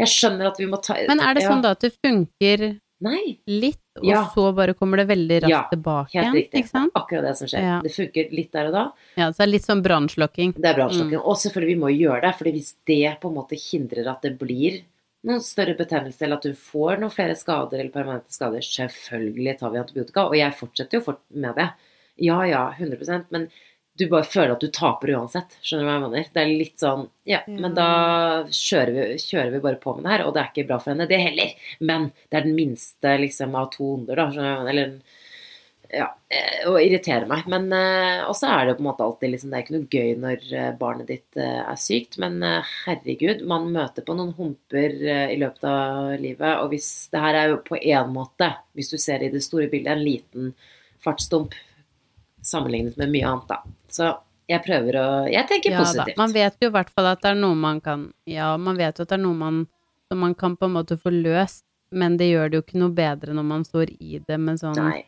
Jeg 0.00 0.08
skjønner 0.14 0.48
at 0.48 0.58
vi 0.62 0.66
må 0.70 0.80
ta 0.82 0.96
Men 1.10 1.20
er 1.20 1.36
det 1.36 1.44
sånn 1.44 1.60
da 1.62 1.74
at 1.76 1.84
det 1.84 1.92
funker 2.00 2.64
Nei. 3.04 3.36
litt, 3.50 3.82
og 4.00 4.06
Ja. 4.08 4.22
så 4.32 4.46
bare 4.56 4.72
kommer 4.78 4.96
det 5.02 5.08
veldig 5.10 5.42
raskt 5.44 5.50
Ja, 5.52 5.62
tilbake 5.68 6.14
igjen? 6.14 6.32
riktig. 6.38 6.62
Ikke 6.62 6.70
sant? 6.72 6.92
Akkurat 6.96 7.26
det 7.28 7.36
som 7.36 7.50
skjer. 7.50 7.60
Ja. 7.66 7.80
Det 7.84 7.92
funker 7.92 8.30
litt 8.32 8.52
der 8.54 8.70
og 8.70 8.72
da. 8.72 8.84
Ja, 9.18 9.26
så 9.28 9.36
det 9.42 9.44
er 9.44 9.52
litt 9.52 9.66
sånn 9.66 9.82
brannslukking. 9.84 10.54
Det 10.56 10.70
er 10.70 10.78
brannslukking. 10.78 11.18
Mm. 11.20 11.26
Og 11.28 11.36
selvfølgelig, 11.36 11.74
vi 11.74 11.82
må 11.82 11.90
gjøre 11.92 12.22
det, 12.22 12.32
for 12.38 12.44
hvis 12.54 12.70
det 12.88 13.20
på 13.20 13.28
en 13.28 13.36
måte 13.36 13.58
hindrer 13.60 14.08
at 14.08 14.22
det 14.24 14.38
blir 14.40 14.80
noen 15.24 15.42
større 15.44 15.76
betennelse, 15.78 16.20
eller 16.24 16.40
at 16.40 16.46
du 16.46 16.56
får 16.58 17.00
noen 17.00 17.12
flere 17.12 17.36
skader 17.38 17.80
eller 17.80 17.92
permanente 17.94 18.34
skader, 18.34 18.64
selvfølgelig 18.64 19.58
tar 19.60 19.72
vi 19.74 19.80
antibiotika. 19.82 20.26
Og 20.28 20.38
jeg 20.38 20.56
fortsetter 20.58 21.00
jo 21.00 21.06
fort 21.08 21.22
med 21.32 21.56
det. 21.60 21.70
Ja 22.22 22.42
ja, 22.46 22.66
100% 22.78 23.32
men 23.34 23.48
du 23.98 24.08
bare 24.10 24.26
føler 24.26 24.56
at 24.56 24.62
du 24.62 24.70
taper 24.74 25.12
uansett. 25.14 25.52
Skjønner 25.62 25.84
du 25.84 25.88
hva 25.88 25.94
jeg 25.94 26.04
mener? 26.04 26.30
Det 26.34 26.42
er 26.42 26.50
litt 26.50 26.82
sånn 26.82 27.04
Ja, 27.30 27.40
men 27.46 27.76
da 27.76 27.88
kjører 28.50 28.90
vi, 28.96 29.04
kjører 29.22 29.52
vi 29.54 29.60
bare 29.62 29.78
på 29.82 29.94
med 29.94 30.06
det 30.06 30.14
her, 30.16 30.24
og 30.26 30.34
det 30.34 30.42
er 30.42 30.48
ikke 30.50 30.66
bra 30.70 30.78
for 30.82 30.92
henne, 30.92 31.06
det 31.10 31.20
heller. 31.22 31.52
Men 31.78 32.08
det 32.26 32.40
er 32.40 32.48
den 32.48 32.56
minste 32.58 33.14
liksom 33.22 33.54
av 33.58 33.70
to 33.74 33.92
onder, 33.94 34.18
da. 34.18 34.48
Eller 34.72 34.96
ja, 35.94 36.06
eh, 36.28 36.64
og 36.68 36.78
irriterer 36.82 37.26
meg. 37.30 37.46
Men 37.50 37.68
eh, 37.74 38.24
også 38.28 38.48
er 38.50 38.68
det 38.68 38.76
på 38.78 38.84
en 38.84 38.88
måte 38.88 39.06
alltid 39.06 39.32
liksom, 39.32 39.52
Det 39.52 39.58
er 39.58 39.64
ikke 39.64 39.76
noe 39.76 39.98
gøy 39.98 40.10
når 40.24 40.46
eh, 40.50 40.70
barnet 40.80 41.10
ditt 41.10 41.40
er 41.40 41.78
sykt, 41.80 42.18
men 42.22 42.40
herregud, 42.84 43.44
man 43.48 43.70
møter 43.74 44.06
på 44.06 44.16
noen 44.18 44.34
humper 44.38 44.96
i 45.04 45.38
løpet 45.40 45.68
av 45.70 46.14
livet. 46.20 46.58
Og 46.62 46.72
hvis 46.74 46.90
det 47.14 47.22
her 47.22 47.40
er 47.40 47.54
jo 47.54 47.62
på 47.66 47.78
én 47.80 48.12
måte, 48.12 48.50
hvis 48.76 48.92
du 48.92 48.98
ser 49.00 49.24
i 49.24 49.32
det 49.32 49.44
store 49.44 49.70
bildet, 49.72 49.94
en 49.94 50.04
liten 50.04 50.52
fartsdump 51.04 51.54
sammenlignet 52.44 52.98
med 53.00 53.12
mye 53.12 53.28
annet, 53.28 53.50
da. 53.50 53.60
Så 53.94 54.12
jeg 54.50 54.60
prøver 54.66 54.98
å 55.00 55.06
Jeg 55.32 55.48
tenker 55.48 55.72
Ja 55.72 55.84
da. 55.96 56.04
Man 56.20 56.34
vet 56.34 56.58
jo 56.60 56.68
i 56.68 56.74
hvert 56.74 56.90
fall 56.92 57.06
at 57.08 57.22
det 57.22 57.30
er 57.32 57.38
noe 57.38 57.56
man 57.56 57.80
kan 57.84 58.10
Ja, 58.28 58.54
man 58.60 58.76
vet 58.76 58.98
jo 58.98 59.06
at 59.06 59.12
det 59.14 59.16
er 59.16 59.24
noe 59.24 59.38
man 59.38 59.62
som 60.12 60.20
man 60.20 60.34
kan 60.36 60.52
på 60.60 60.68
en 60.68 60.74
måte 60.74 60.98
få 61.00 61.08
løst, 61.14 61.64
men 61.88 62.18
det 62.20 62.28
gjør 62.28 62.50
det 62.50 62.58
jo 62.58 62.64
ikke 62.66 62.80
noe 62.82 62.92
bedre 62.92 63.32
når 63.36 63.46
man 63.48 63.64
står 63.64 63.94
i 63.96 64.20
det 64.20 64.36
med 64.36 64.60
sånn 64.60 64.76
Nei. 64.76 65.00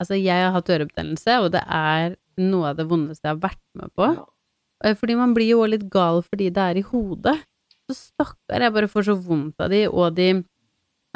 Altså, 0.00 0.16
jeg 0.20 0.42
har 0.44 0.52
hatt 0.52 0.68
ørebetennelse, 0.68 1.38
og 1.40 1.52
det 1.54 1.62
er 1.72 2.16
noe 2.36 2.72
av 2.72 2.76
det 2.76 2.84
vondeste 2.90 3.24
jeg 3.24 3.32
har 3.36 3.40
vært 3.46 3.62
med 3.80 3.92
på. 3.96 4.10
Eh, 4.84 4.94
Fordi 4.98 5.14
man 5.16 5.32
blir 5.36 5.48
jo 5.54 5.62
også 5.62 5.72
litt 5.72 5.86
gal 5.92 6.20
fordi 6.26 6.50
det 6.52 6.64
er 6.70 6.80
i 6.82 6.84
hodet. 6.84 7.36
Så 7.88 7.96
stakkar, 8.12 8.60
jeg 8.66 8.74
bare 8.74 8.90
får 8.92 9.06
så 9.08 9.14
vondt 9.16 9.62
av 9.62 9.70
de, 9.72 9.84
og 9.88 10.14
de 10.18 10.28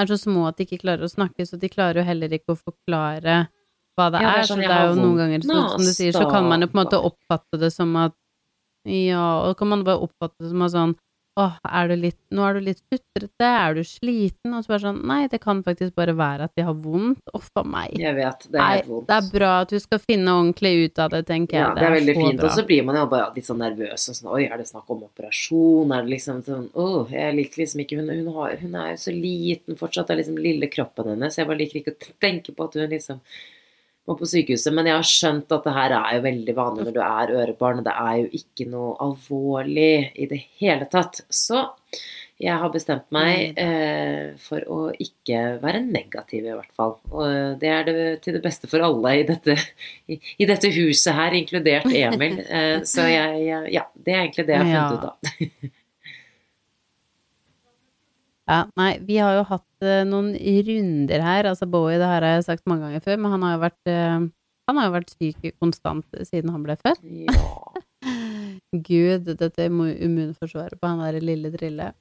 er 0.00 0.06
så 0.08 0.16
små 0.16 0.46
at 0.49 0.56
de 0.56 0.64
ikke 0.64 0.80
klarer 0.84 1.04
å 1.04 1.10
snakke, 1.12 1.44
så 1.44 1.58
de 1.60 1.68
klarer 1.68 2.00
jo 2.00 2.06
heller 2.08 2.32
ikke 2.32 2.54
å 2.54 2.60
forklare 2.60 3.40
hva 3.99 4.06
det 4.14 4.22
Ja, 4.22 4.30
det 4.30 4.38
er 4.38 4.38
er. 4.38 4.49
sånn, 4.49 4.62
så 4.62 4.68
det 4.70 4.76
er 4.78 4.87
jo 4.88 4.94
noen 5.02 5.18
ganger, 5.18 5.42
så, 5.44 5.56
som 5.75 5.84
du 5.84 5.92
sier, 5.92 6.12
så 6.16 6.25
kan 6.30 6.46
man 6.49 6.62
jo 6.64 6.70
på 6.70 6.78
en 6.78 6.84
måte 6.84 7.00
oppfatte 7.10 7.58
det 7.60 7.72
som 7.75 7.92
at 8.00 8.14
Ja, 8.88 9.26
og 9.50 9.58
kan 9.58 9.68
man 9.68 9.82
bare 9.84 10.00
oppfatte 10.00 10.40
det 10.40 10.49
som 10.54 10.62
at 10.64 10.72
sånn 10.72 10.94
Åh, 11.40 11.54
er 11.80 11.88
du 11.90 11.94
litt 11.97 12.16
Nå 12.37 12.44
er 12.47 12.59
du 12.59 12.61
litt 12.66 12.80
sutrete, 12.90 13.47
er 13.49 13.75
du 13.78 13.80
sliten? 13.87 14.52
Og 14.52 14.64
så 14.64 14.73
bare 14.75 14.82
sånn 14.85 14.99
Nei, 15.09 15.20
det 15.32 15.40
kan 15.42 15.62
faktisk 15.66 15.94
bare 15.99 16.12
være 16.18 16.47
at 16.49 16.54
de 16.59 16.64
har 16.66 16.76
vondt. 16.76 17.23
Uff 17.37 17.49
a 17.59 17.64
meg. 17.64 17.94
Jeg 17.99 18.14
vet, 18.18 18.47
det 18.50 18.59
er 18.59 18.62
Nei, 18.64 18.70
helt 18.80 18.90
vondt. 18.90 19.06
det 19.09 19.16
er 19.16 19.28
bra 19.35 19.50
at 19.64 19.73
du 19.75 19.78
skal 19.82 20.02
finne 20.04 20.35
ordentlig 20.37 20.73
ut 20.85 21.02
av 21.06 21.12
det, 21.14 21.23
tenker 21.30 21.56
jeg. 21.59 21.64
Ja, 21.64 21.75
det 21.78 21.87
er 21.88 21.97
veldig 21.97 22.16
fint. 22.18 22.40
bra. 22.40 22.49
Og 22.50 22.59
så 22.59 22.66
blir 22.68 22.85
man 22.87 22.99
jo 23.00 23.06
bare 23.14 23.30
litt 23.37 23.49
sånn 23.49 23.62
nervøs 23.64 24.09
og 24.12 24.18
sånn 24.20 24.32
Oi, 24.37 24.42
er 24.50 24.61
det 24.62 24.68
snakk 24.70 24.90
om 24.94 25.06
operasjon? 25.09 25.94
Er 25.97 26.04
det 26.06 26.14
liksom 26.16 26.42
sånn 26.47 26.66
Å, 26.75 26.88
jeg 27.14 27.38
liker 27.38 27.64
liksom 27.64 27.85
ikke 27.87 28.00
Hun, 28.02 28.11
hun, 28.14 28.32
har, 28.37 28.59
hun 28.61 28.76
er 28.82 28.90
jo 28.92 29.00
så 29.06 29.14
liten 29.16 29.80
fortsatt. 29.80 30.11
Det 30.11 30.16
er 30.18 30.23
liksom 30.25 30.42
lille 30.44 30.68
kroppen 30.73 31.14
hennes. 31.14 31.38
Jeg 31.40 31.49
bare 31.49 31.62
liker 31.62 31.80
ikke 31.82 31.97
å 31.97 32.12
tenke 32.23 32.54
på 32.56 32.68
at 32.68 32.76
hun 32.78 32.90
liksom 32.92 33.25
må 34.09 34.16
på 34.19 34.26
sykehuset. 34.28 34.73
Men 34.76 34.88
jeg 34.90 34.97
har 34.99 35.07
skjønt 35.11 35.52
at 35.57 35.66
det 35.69 35.75
her 35.76 35.97
er 35.99 36.16
jo 36.16 36.25
veldig 36.28 36.54
vanlig 36.57 36.87
når 36.88 36.97
du 36.97 37.02
er 37.04 37.35
ørebarn, 37.42 37.83
og 37.83 37.87
det 37.88 37.97
er 38.00 38.16
jo 38.23 38.30
ikke 38.40 38.69
noe 38.73 38.97
alvorlig 39.04 39.92
i 40.16 40.26
det 40.30 40.40
hele 40.61 40.88
tatt. 40.90 41.21
Så 41.30 41.66
jeg 42.40 42.57
har 42.57 42.71
bestemt 42.73 43.04
meg 43.12 43.59
eh, 43.61 44.30
for 44.40 44.64
å 44.73 44.78
ikke 44.97 45.42
være 45.61 45.83
negativ, 45.85 46.47
i 46.49 46.54
hvert 46.57 46.73
fall. 46.73 46.95
Og 47.12 47.59
det 47.61 47.69
er 47.69 47.85
det 47.85 47.97
til 48.25 48.38
det 48.38 48.40
beste 48.47 48.71
for 48.73 48.80
alle 48.87 49.12
i 49.21 49.26
dette, 49.28 49.59
i, 50.09 50.16
i 50.40 50.49
dette 50.49 50.71
huset 50.73 51.12
her, 51.19 51.37
inkludert 51.37 51.90
Emil. 51.92 52.38
Eh, 52.50 52.78
så 52.88 53.04
jeg, 53.11 53.45
ja, 53.75 53.85
det 53.95 54.14
er 54.16 54.23
egentlig 54.25 54.47
det 54.49 54.57
jeg 54.57 54.64
har 54.64 54.73
Ja. 54.73 54.88
funnet 54.88 55.04
ut 55.04 55.11
av. 55.12 55.76
Ja, 58.50 58.64
nei, 58.75 58.97
vi 59.07 59.21
har 59.23 59.37
jo 59.38 59.45
hatt 59.47 59.87
uh, 59.87 60.02
noen 60.09 60.33
runder 60.66 61.23
her. 61.23 61.49
Altså 61.52 61.69
Bowie, 61.71 62.00
det 62.02 62.09
har 62.11 62.26
jeg 62.26 62.47
sagt 62.49 62.66
mange 62.71 62.88
ganger 62.88 63.04
før, 63.04 63.21
men 63.23 63.35
han 63.37 63.47
har 63.47 63.54
jo 63.54 63.62
vært, 63.62 63.80
uh, 63.87 64.26
han 64.71 64.80
har 64.80 64.88
jo 64.88 64.97
vært 64.97 65.14
syk 65.14 65.49
konstant 65.62 66.21
siden 66.26 66.50
han 66.50 66.66
ble 66.66 66.76
født. 66.83 67.07
Ja. 67.30 67.47
Gud, 68.90 69.30
dette 69.38 69.71
forsvare 70.38 70.78
på 70.78 70.90
han 70.90 71.02
der 71.02 71.23
lille 71.23 71.50
drille. 71.54 71.92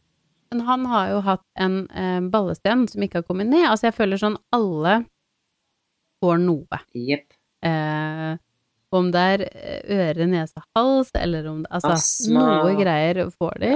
Men 0.50 0.65
han 0.65 0.86
har 0.89 1.13
jo 1.13 1.22
hatt 1.25 1.46
en 1.62 1.84
uh, 1.94 2.20
ballesten 2.34 2.88
som 2.89 3.06
ikke 3.06 3.22
har 3.22 3.29
kommet 3.29 3.51
ned. 3.51 3.68
Altså, 3.70 3.91
jeg 3.91 4.00
føler 4.01 4.22
sånn 4.22 4.39
alle 4.56 5.03
får 6.24 6.41
noe. 6.44 6.82
Jepp. 6.98 7.34
Eh, 7.65 8.34
om 8.96 9.10
det 9.13 9.24
er 9.34 9.44
øre, 9.94 10.27
nese, 10.29 10.63
hals, 10.75 11.12
eller 11.15 11.48
om 11.51 11.63
det 11.63 11.72
Altså, 11.77 11.96
Asma. 11.98 12.46
noe 12.63 12.75
greier 12.79 13.29
får 13.36 13.60
de. 13.63 13.74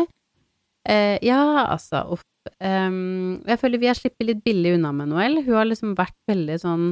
Eh, 0.89 1.17
ja, 1.23 1.67
altså, 1.67 2.05
uff. 2.15 2.23
Ehm, 2.63 3.41
jeg 3.47 3.59
føler 3.61 3.81
vi 3.81 3.89
har 3.89 3.97
sluppet 3.97 4.27
litt 4.27 4.43
billig 4.45 4.75
unna 4.77 4.91
med 4.95 5.11
Noel. 5.11 5.39
Hun 5.45 5.57
har 5.57 5.67
liksom 5.69 5.95
vært 5.99 6.17
veldig 6.29 6.57
sånn 6.61 6.85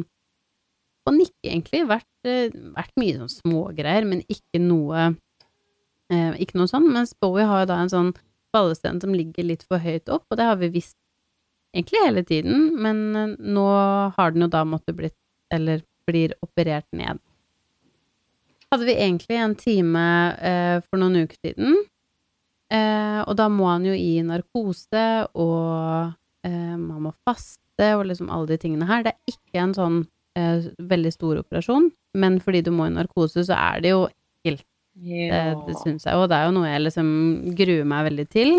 på 1.06 1.14
nikket, 1.16 1.48
egentlig. 1.50 1.84
Vært, 1.90 2.10
uh, 2.28 2.54
vært 2.78 2.98
mye 3.02 3.20
sånn 3.20 3.34
smågreier, 3.34 4.08
men 4.08 4.24
ikke 4.32 4.62
noe 4.62 5.12
uh, 6.12 6.34
Ikke 6.44 6.60
noe 6.60 6.70
sånn. 6.70 6.90
Mens 6.94 7.16
Bowie 7.24 7.48
har 7.48 7.64
jo 7.64 7.72
da 7.72 7.80
en 7.82 7.92
sånn 7.92 8.12
ballesten 8.52 9.00
som 9.02 9.16
ligger 9.16 9.48
litt 9.48 9.64
for 9.64 9.80
høyt 9.80 10.12
opp, 10.12 10.26
og 10.30 10.40
det 10.40 10.48
har 10.50 10.58
vi 10.60 10.74
visst 10.74 10.98
egentlig 11.72 12.02
hele 12.04 12.24
tiden, 12.28 12.66
men 12.84 13.04
uh, 13.16 13.36
nå 13.40 13.68
har 14.18 14.36
den 14.36 14.46
jo 14.46 14.52
da 14.52 14.66
måttet 14.68 14.98
blitt, 14.98 15.18
eller 15.54 15.86
blir 16.10 16.36
operert 16.44 16.88
ned. 16.96 17.22
Hadde 18.72 18.88
vi 18.88 18.96
egentlig 18.96 19.36
en 19.36 19.54
time 19.60 20.04
for 20.86 21.00
noen 21.00 21.26
uker 21.26 21.36
siden, 21.44 21.82
eh, 22.72 23.20
og 23.28 23.36
da 23.40 23.48
må 23.52 23.68
han 23.72 23.86
jo 23.86 23.94
i 23.98 24.22
narkose, 24.26 25.06
og 25.36 26.14
eh, 26.48 26.76
man 26.80 27.06
må 27.08 27.14
faste, 27.28 27.92
og 27.98 28.06
liksom 28.10 28.30
alle 28.32 28.48
de 28.54 28.58
tingene 28.62 28.88
her. 28.90 29.04
Det 29.06 29.14
er 29.16 29.34
ikke 29.36 29.62
en 29.64 29.74
sånn 29.78 30.00
eh, 30.38 30.68
veldig 30.92 31.12
stor 31.14 31.40
operasjon, 31.44 31.90
men 32.18 32.40
fordi 32.44 32.64
du 32.68 32.72
må 32.76 32.88
i 32.90 32.94
narkose, 32.96 33.44
så 33.48 33.58
er 33.58 33.82
det 33.86 33.94
jo 33.96 34.04
ekkelt. 34.10 34.66
Det, 34.92 35.28
Ja. 35.32 35.54
det 35.68 35.78
syns 35.80 36.04
jeg, 36.04 36.16
og 36.20 36.28
det 36.30 36.36
er 36.36 36.50
jo 36.50 36.56
noe 36.58 36.68
jeg 36.68 36.82
liksom 36.84 37.12
gruer 37.56 37.86
meg 37.88 38.10
veldig 38.10 38.26
til. 38.30 38.58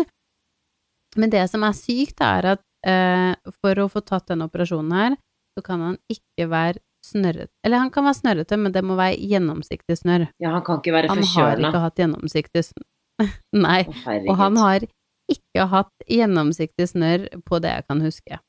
Men 1.15 1.29
det 1.29 1.43
som 1.51 1.61
er 1.63 1.75
sykt, 1.77 2.23
er 2.25 2.47
at 2.55 2.63
eh, 2.89 3.35
for 3.61 3.77
å 3.83 3.85
få 3.91 4.01
tatt 4.01 4.31
den 4.31 4.41
operasjonen 4.41 4.95
her, 4.97 5.17
så 5.53 5.61
kan 5.63 5.83
han 5.85 5.97
ikke 6.09 6.47
være 6.49 6.81
snørret. 7.05 7.51
Eller 7.63 7.83
han 7.83 7.91
kan 7.93 8.07
være 8.07 8.17
snørrete, 8.17 8.57
men 8.57 8.73
det 8.73 8.81
må 8.83 8.95
være 8.97 9.19
gjennomsiktig 9.21 9.97
snørr. 9.99 10.25
ja, 10.41 10.49
han 10.55 10.63
kan 10.65 10.79
ikke 10.81 10.95
være 10.95 11.11
Han 11.13 11.21
har 11.35 11.61
ikke 11.61 11.83
hatt 11.85 12.01
gjennomsiktig 12.01 12.63
snørr. 12.71 12.87
Nei, 13.65 13.83
herregud. 14.05 14.29
og 14.31 14.39
han 14.41 14.59
har 14.61 14.87
ikke 15.31 15.67
hatt 15.71 16.07
gjennomsiktig 16.09 16.89
snørr 16.91 17.27
på 17.47 17.59
det 17.63 17.71
jeg 17.77 17.87
kan 17.89 18.03
huske. 18.03 18.39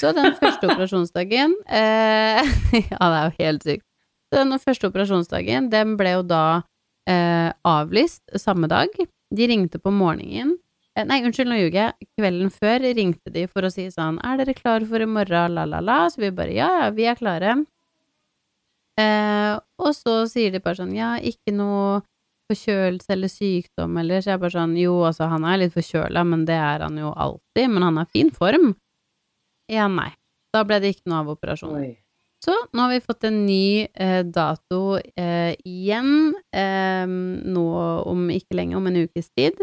Så 0.00 0.12
den 0.16 0.34
første 0.36 0.68
operasjonsdagen 0.68 1.54
eh, 1.80 2.50
Ja, 2.92 2.98
det 3.00 3.14
er 3.16 3.22
jo 3.24 3.36
helt 3.38 3.64
sykt. 3.66 3.86
Den 4.30 4.54
første 4.62 4.90
operasjonsdagen, 4.90 5.70
den 5.72 5.96
ble 5.98 6.12
jo 6.18 6.26
da 6.26 6.62
eh, 7.10 7.50
avlyst 7.66 8.22
samme 8.38 8.68
dag. 8.70 8.92
De 9.30 9.48
ringte 9.50 9.80
på 9.82 9.90
morgenen. 9.94 10.54
Eh, 10.94 11.06
nei, 11.06 11.20
unnskyld, 11.24 11.50
nå 11.50 11.58
ljuger 11.58 11.80
jeg. 11.80 12.08
Kvelden 12.18 12.52
før 12.54 12.86
ringte 13.00 13.32
de 13.34 13.46
for 13.50 13.66
å 13.66 13.72
si 13.72 13.88
sånn 13.90 14.20
Er 14.26 14.38
dere 14.40 14.54
klare 14.58 14.86
for 14.86 15.02
i 15.02 15.08
morgen, 15.08 15.56
la, 15.56 15.66
la, 15.66 15.82
la? 15.82 15.98
Så 16.12 16.22
vi 16.22 16.30
bare 16.34 16.54
ja, 16.54 16.70
ja, 16.84 16.88
vi 16.94 17.08
er 17.10 17.18
klare. 17.18 17.56
Eh, 19.00 19.56
og 19.80 19.92
så 19.96 20.22
sier 20.30 20.52
de 20.54 20.62
bare 20.62 20.78
sånn 20.82 20.94
ja, 20.94 21.14
ikke 21.16 21.54
noe 21.56 22.00
forkjølelse 22.50 23.14
eller 23.14 23.30
sykdom 23.32 23.96
eller 24.02 24.20
Så 24.20 24.34
jeg 24.34 24.42
bare 24.42 24.54
sånn 24.56 24.76
jo, 24.78 24.98
altså, 25.08 25.30
han 25.30 25.46
er 25.48 25.62
litt 25.62 25.74
forkjøla, 25.76 26.24
men 26.28 26.44
det 26.48 26.58
er 26.58 26.84
han 26.86 26.98
jo 27.00 27.14
alltid. 27.14 27.66
Men 27.72 27.86
han 27.88 28.02
er 28.02 28.12
fin 28.12 28.30
form. 28.34 28.74
Ja, 29.70 29.88
nei. 29.88 30.10
Da 30.50 30.64
ble 30.66 30.80
det 30.82 30.94
ikke 30.96 31.10
noe 31.10 31.22
av 31.22 31.34
operasjonen. 31.36 31.92
Så 32.40 32.54
nå 32.72 32.86
har 32.86 32.94
vi 32.94 33.02
fått 33.04 33.26
en 33.28 33.42
ny 33.44 33.84
eh, 33.84 34.22
dato 34.24 34.96
eh, 34.98 35.52
igjen, 35.68 36.32
eh, 36.56 37.04
nå 37.06 37.66
om 38.08 38.30
ikke 38.32 38.56
lenge, 38.56 38.78
om 38.78 38.88
en 38.88 39.02
ukes 39.02 39.28
tid. 39.36 39.60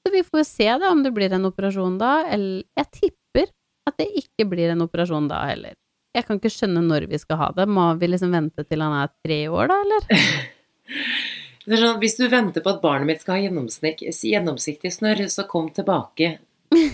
Så 0.00 0.12
vi 0.12 0.24
får 0.26 0.42
se 0.48 0.66
da 0.82 0.90
om 0.90 1.04
det 1.04 1.12
blir 1.14 1.32
en 1.36 1.46
operasjon 1.46 2.00
da, 2.00 2.24
eller 2.26 2.64
jeg 2.80 2.90
tipper 2.98 3.52
at 3.86 3.96
det 4.00 4.08
ikke 4.24 4.48
blir 4.50 4.72
en 4.72 4.82
operasjon 4.82 5.30
da 5.30 5.44
heller. 5.52 5.76
Jeg 6.16 6.26
kan 6.26 6.40
ikke 6.40 6.50
skjønne 6.50 6.82
når 6.82 7.06
vi 7.12 7.20
skal 7.22 7.38
ha 7.38 7.50
det. 7.54 7.68
Må 7.70 7.92
vi 8.00 8.10
liksom 8.10 8.34
vente 8.34 8.64
til 8.66 8.82
han 8.82 8.96
er 9.04 9.12
tre 9.22 9.44
år 9.46 9.70
da, 9.70 9.78
eller? 9.86 10.08
Sånn, 11.70 11.98
hvis 12.02 12.16
du 12.18 12.26
venter 12.32 12.64
på 12.64 12.72
at 12.74 12.80
barnet 12.82 13.06
mitt 13.06 13.22
skal 13.22 13.36
ha 13.38 13.42
gjennomsiktig 13.46 14.90
snørr, 14.94 15.26
så 15.30 15.44
kom 15.50 15.68
tilbake. 15.74 16.38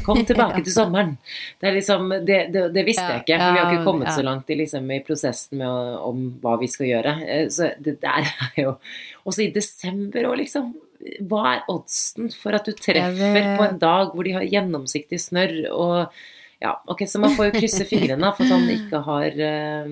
Kom 0.07 0.23
tilbake 0.25 0.63
til 0.67 0.73
sommeren. 0.73 1.15
Det, 1.61 1.73
liksom, 1.77 2.09
det, 2.29 2.39
det, 2.53 2.63
det 2.75 2.85
visste 2.87 3.05
Ja, 3.05 3.19
jeg 3.19 3.25
ikke, 3.27 3.39
for 3.43 3.53
vi 3.57 3.61
har 3.61 3.73
ikke 3.75 3.87
kommet 3.89 4.09
ja. 4.11 4.15
så 4.17 4.25
langt 4.25 4.51
i, 4.53 4.57
liksom, 4.63 4.89
i 4.93 5.01
prosessen 5.05 5.61
med 5.61 5.69
å, 5.69 5.99
om 6.11 6.23
hva 6.43 6.55
vi 6.63 6.69
skal 6.73 6.91
gjøre. 6.91 7.15
Eh, 7.27 7.47
Så 7.53 7.71
det 7.81 7.99
der 8.05 8.29
er 8.31 8.63
jo 8.63 8.75
Også 9.29 9.45
i 9.45 9.51
desember 9.55 10.31
òg, 10.31 10.39
liksom. 10.45 10.73
Hva 11.29 11.43
er 11.53 11.67
oddsen 11.71 12.31
for 12.33 12.57
at 12.57 12.67
du 12.67 12.73
treffer 12.73 13.51
på 13.59 13.67
en 13.67 13.77
dag 13.79 14.15
hvor 14.17 14.25
de 14.27 14.33
har 14.39 14.47
gjennomsiktig 14.49 15.21
snørr 15.23 15.59
og 15.71 16.23
ja, 16.65 16.71
ok, 16.89 17.03
Så 17.05 17.21
man 17.21 17.35
får 17.37 17.51
jo 17.51 17.59
krysse 17.61 17.85
fingrene 17.85 18.31
for 18.33 18.47
at 18.49 18.55
han 18.55 18.71
ikke 18.73 19.03
har 19.05 19.43
eh, 19.45 19.91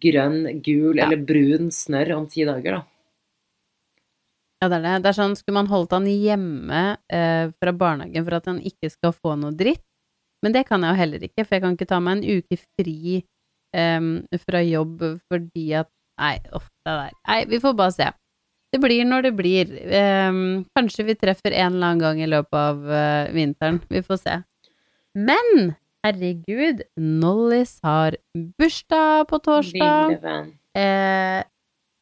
grønn, 0.00 0.40
gul 0.64 0.96
Ja. 0.98 1.04
eller 1.04 1.20
brun 1.28 1.68
snørr 1.74 2.14
om 2.16 2.24
ti 2.32 2.46
dager, 2.48 2.80
da. 2.80 2.86
Ja, 4.60 4.68
det 4.68 4.76
er 4.80 4.84
det. 4.84 4.96
Det 5.04 5.10
er 5.10 5.16
sånn, 5.16 5.36
skulle 5.38 5.56
man 5.56 5.70
holdt 5.70 5.94
han 5.96 6.08
hjemme 6.08 6.80
eh, 7.08 7.48
fra 7.56 7.72
barnehagen 7.72 8.26
for 8.26 8.36
at 8.36 8.48
han 8.50 8.58
ikke 8.60 8.90
skal 8.92 9.14
få 9.16 9.36
noe 9.40 9.56
dritt? 9.56 9.84
Men 10.44 10.52
det 10.56 10.66
kan 10.68 10.84
jeg 10.84 10.92
jo 10.92 11.00
heller 11.00 11.24
ikke, 11.24 11.44
for 11.44 11.56
jeg 11.56 11.64
kan 11.64 11.76
ikke 11.76 11.88
ta 11.88 12.00
meg 12.00 12.18
en 12.18 12.40
uke 12.40 12.58
fri 12.60 13.20
eh, 13.76 14.10
fra 14.44 14.62
jobb 14.64 15.06
fordi 15.30 15.70
at 15.80 15.90
Nei, 16.20 16.34
uff, 16.52 16.66
det 16.84 16.92
der. 16.92 17.12
Nei, 17.30 17.38
vi 17.48 17.60
får 17.62 17.72
bare 17.78 17.92
se. 17.96 18.06
Det 18.70 18.78
blir 18.82 19.06
når 19.08 19.22
det 19.24 19.30
blir. 19.38 19.70
Eh, 19.72 20.40
kanskje 20.76 21.06
vi 21.08 21.14
treffer 21.16 21.54
en 21.56 21.78
eller 21.78 21.94
annen 21.94 22.02
gang 22.02 22.20
i 22.20 22.28
løpet 22.28 22.58
av 22.60 22.90
eh, 22.92 23.30
vinteren. 23.32 23.80
Vi 23.88 24.02
får 24.04 24.20
se. 24.20 24.34
Men 25.16 25.72
herregud, 26.04 26.84
Nollis 27.00 27.78
har 27.82 28.18
bursdag 28.60 29.30
på 29.32 29.40
torsdag. 29.48 30.12
Eh, 30.76 31.40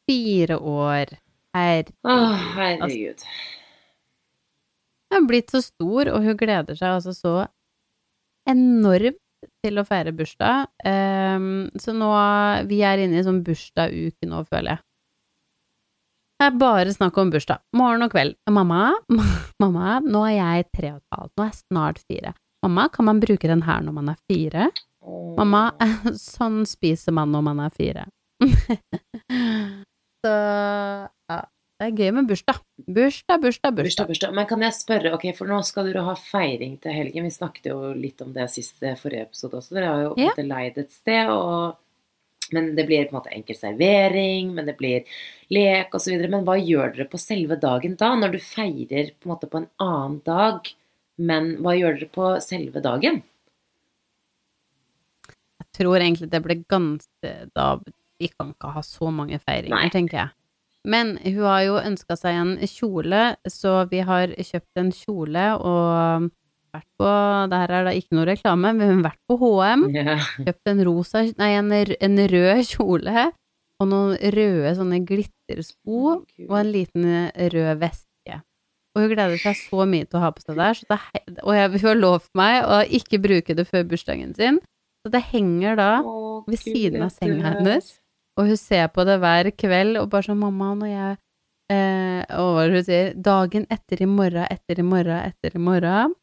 fire 0.09 0.59
år. 0.59 1.15
Herregud. 1.55 1.95
Å, 2.05 2.17
herregud. 2.55 3.23
Hun 5.09 5.17
er 5.17 5.29
blitt 5.29 5.49
så 5.53 5.63
stor, 5.65 6.11
og 6.13 6.25
hun 6.25 6.37
gleder 6.37 6.77
seg 6.77 6.99
altså 6.99 7.15
så 7.17 7.33
enormt 8.49 9.17
til 9.63 9.79
å 9.79 9.85
feire 9.87 10.13
bursdag. 10.15 10.67
Um, 10.83 11.69
så 11.79 11.95
nå 11.95 12.11
Vi 12.69 12.81
er 12.85 13.01
inne 13.05 13.19
i 13.19 13.25
sånn 13.25 13.41
bursdagsuke 13.45 14.29
nå, 14.29 14.43
føler 14.49 14.75
jeg. 14.75 14.83
Det 16.39 16.47
er 16.47 16.59
bare 16.59 16.93
snakk 16.95 17.17
om 17.19 17.31
bursdag. 17.33 17.59
Morgen 17.75 18.05
og 18.05 18.13
kveld. 18.13 18.37
Mamma, 18.53 18.93
mamma, 19.63 19.97
nå 20.05 20.21
er 20.29 20.37
jeg 20.37 20.69
tre 20.75 20.93
og 20.93 21.01
et 21.01 21.17
halvt. 21.17 21.33
Nå 21.33 21.43
er 21.43 21.49
jeg 21.49 21.59
snart 21.63 22.05
fire. 22.05 22.35
Mamma, 22.63 22.87
kan 22.93 23.07
man 23.09 23.19
bruke 23.23 23.49
den 23.49 23.65
her 23.65 23.83
når 23.83 23.97
man 23.97 24.13
er 24.13 24.21
fire? 24.29 24.69
Mamma, 25.39 25.65
sånn 26.19 26.61
spiser 26.69 27.15
man 27.15 27.33
når 27.35 27.45
man 27.49 27.65
er 27.65 27.75
fire. 27.75 28.07
så 30.25 30.33
ja, 31.29 31.37
det 31.79 31.87
er 31.87 31.95
gøy 31.95 32.11
med 32.17 32.27
bursdag. 32.27 32.57
Bursdag, 32.87 33.41
bursdag, 33.43 33.75
Bursdag, 33.77 34.07
bursdag. 34.11 34.33
Men 34.35 34.47
kan 34.49 34.63
jeg 34.65 34.75
spørre, 34.75 35.13
ok, 35.15 35.29
for 35.37 35.47
nå 35.47 35.59
skal 35.63 35.87
dere 35.87 36.03
ha 36.03 36.15
feiring 36.19 36.73
til 36.83 36.91
helgen. 36.95 37.23
Vi 37.27 37.31
snakket 37.31 37.69
jo 37.71 37.77
litt 37.95 38.19
om 38.25 38.33
det 38.35 38.49
siste 38.51 38.95
forrige 38.99 39.29
episode 39.29 39.61
også. 39.61 39.77
Dere 39.77 39.93
har 39.93 40.01
jo 40.09 40.15
Ja. 40.17 40.33
leid 40.43 40.77
et 40.77 40.91
sted, 40.91 41.29
og 41.29 41.77
men 42.51 42.75
det 42.75 42.87
blir 42.87 43.05
på 43.05 43.13
en 43.13 43.19
måte 43.21 43.31
enkel 43.31 43.55
servering, 43.55 44.53
men 44.55 44.65
det 44.65 44.75
blir 44.77 45.03
lek 45.53 45.91
osv. 45.93 46.17
Men 46.29 46.43
hva 46.43 46.57
gjør 46.57 46.95
dere 46.95 47.05
på 47.07 47.19
selve 47.21 47.59
dagen 47.61 47.95
da, 47.95 48.15
når 48.15 48.31
du 48.31 48.39
feirer 48.39 49.11
på 49.19 49.29
en 49.29 49.35
måte 49.35 49.49
på 49.49 49.57
en 49.61 49.67
annen 49.79 50.19
dag? 50.25 50.65
Men 51.19 51.57
hva 51.61 51.75
gjør 51.77 51.99
dere 51.99 52.09
på 52.09 52.41
selve 52.41 52.81
dagen? 52.81 53.21
Jeg 55.61 55.67
tror 55.85 55.99
egentlig 56.01 56.29
det 56.31 56.41
ble 56.43 56.55
ganske 56.67 57.33
da 57.55 57.67
Vi 58.19 58.29
kan 58.33 58.51
ikke 58.53 58.73
ha 58.75 58.83
så 58.83 59.11
mange 59.15 59.39
feiringer, 59.39 59.77
Nei. 59.77 59.93
tenker 59.93 60.21
jeg. 60.23 60.33
Men 60.89 61.17
hun 61.25 61.43
har 61.43 61.63
jo 61.65 61.79
ønska 61.81 62.15
seg 62.19 62.37
en 62.39 62.51
kjole, 62.67 63.23
så 63.51 63.83
vi 63.91 64.03
har 64.07 64.31
kjøpt 64.35 64.79
en 64.79 64.91
kjole 64.95 65.45
og 65.59 66.29
vært 66.69 66.87
på 67.01 67.11
Det 67.49 67.59
her 67.63 67.73
er 67.73 67.87
da 67.87 67.93
ikke 67.97 68.15
noe 68.15 68.27
reklame, 68.29 68.71
men 68.71 68.79
vi 68.79 68.89
har 68.93 69.05
vært 69.09 69.21
på 69.27 69.37
HM. 69.41 69.85
Yeah. 69.95 70.27
Kjøpt 70.45 70.71
en 70.71 70.83
rosa 70.87 71.23
Nei, 71.39 71.51
en, 71.57 71.73
en 71.73 72.23
rød 72.33 72.63
kjole 72.69 73.29
og 73.79 73.87
noen 73.87 74.15
røde 74.35 74.71
sånne 74.75 74.99
glittersko 75.07 75.99
og 76.19 76.55
en 76.59 76.71
liten 76.73 77.07
rød 77.53 77.79
veske. 77.79 78.39
Og 78.95 79.03
hun 79.03 79.13
gleder 79.13 79.39
seg 79.39 79.55
så 79.55 79.85
mye 79.87 80.07
til 80.07 80.19
å 80.19 80.23
ha 80.25 80.33
på 80.35 80.43
seg 80.43 80.59
der, 80.59 80.75
så 80.75 80.89
det, 80.89 80.99
og 81.45 81.53
jeg, 81.55 81.71
hun 81.77 81.87
har 81.87 81.99
lovt 81.99 82.31
meg 82.37 82.57
å 82.65 82.81
ikke 82.99 83.21
bruke 83.23 83.55
det 83.55 83.67
før 83.69 83.85
bursdagen 83.87 84.33
sin. 84.35 84.59
Så 85.05 85.13
det 85.13 85.21
henger 85.29 85.77
da 85.79 85.91
oh, 86.03 86.41
ved 86.49 86.59
siden 86.59 87.05
av 87.05 87.13
senga 87.15 87.53
hennes, 87.53 87.93
og 88.39 88.47
hun 88.47 88.59
ser 88.59 88.87
på 88.95 89.03
det 89.07 89.19
hver 89.21 89.51
kveld, 89.59 89.99
og 89.99 90.09
bare 90.13 90.29
sånn, 90.29 90.39
mamma, 90.39 90.71
når 90.79 90.91
jeg 90.93 91.17
eh, 91.75 92.37
Og 92.39 92.51
hva 92.55 92.67
hun 92.71 92.85
sier? 92.87 93.13
Dagen 93.15 93.65
etter 93.69 94.03
i 94.05 94.09
morgen, 94.09 94.45
etter 94.49 94.79
i 94.79 94.85
morgen, 94.85 95.19
etter 95.27 95.57
i 95.59 95.63
morgen. 95.63 96.15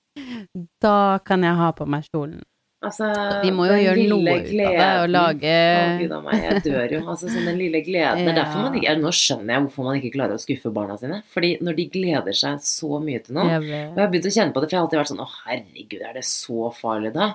da 0.84 1.18
kan 1.26 1.44
jeg 1.46 1.60
ha 1.60 1.74
på 1.76 1.86
meg 1.90 2.08
kjolen. 2.08 2.40
Altså, 2.80 3.10
Vi 3.44 3.50
må 3.52 3.66
jo 3.68 3.74
gjøre 3.76 4.06
noe 4.08 4.38
gleden. 4.40 4.54
ut 4.56 4.64
av 4.64 4.76
det, 4.78 4.84
og 5.02 5.10
lage 5.12 5.50
Å, 5.52 5.88
Gud 6.00 6.12
a 6.16 6.20
meg, 6.24 6.36
jeg 6.46 6.62
dør 6.64 6.94
jo. 6.94 7.00
Altså, 7.12 7.28
sånn 7.28 7.50
den 7.50 7.58
lille 7.60 7.82
gleden. 7.84 8.22
Det 8.24 8.32
er 8.32 8.38
derfor 8.38 8.64
man 8.64 8.78
ikke, 8.78 8.94
nå 9.02 9.12
skjønner 9.18 9.52
jeg 9.52 9.64
hvorfor 9.66 9.88
man 9.90 9.98
ikke 9.98 10.12
klarer 10.14 10.38
å 10.38 10.40
skuffe 10.40 10.72
barna 10.72 10.96
sine. 11.02 11.18
Fordi 11.34 11.50
når 11.60 11.76
de 11.76 11.86
gleder 11.92 12.38
seg 12.40 12.64
så 12.64 13.02
mye 13.04 13.20
til 13.26 13.36
noe 13.36 13.58
Og 13.60 13.68
jeg 13.68 13.98
har 14.00 14.08
begynt 14.14 14.30
å 14.30 14.36
kjenne 14.38 14.56
på 14.56 14.62
det, 14.64 14.70
for 14.70 14.76
jeg 14.76 14.80
har 14.80 14.86
alltid 14.88 15.02
vært 15.02 15.12
sånn 15.12 15.24
Å, 15.26 15.28
herregud, 15.44 16.06
er 16.08 16.16
det 16.16 16.24
så 16.30 16.70
farlig, 16.80 17.12
da? 17.18 17.28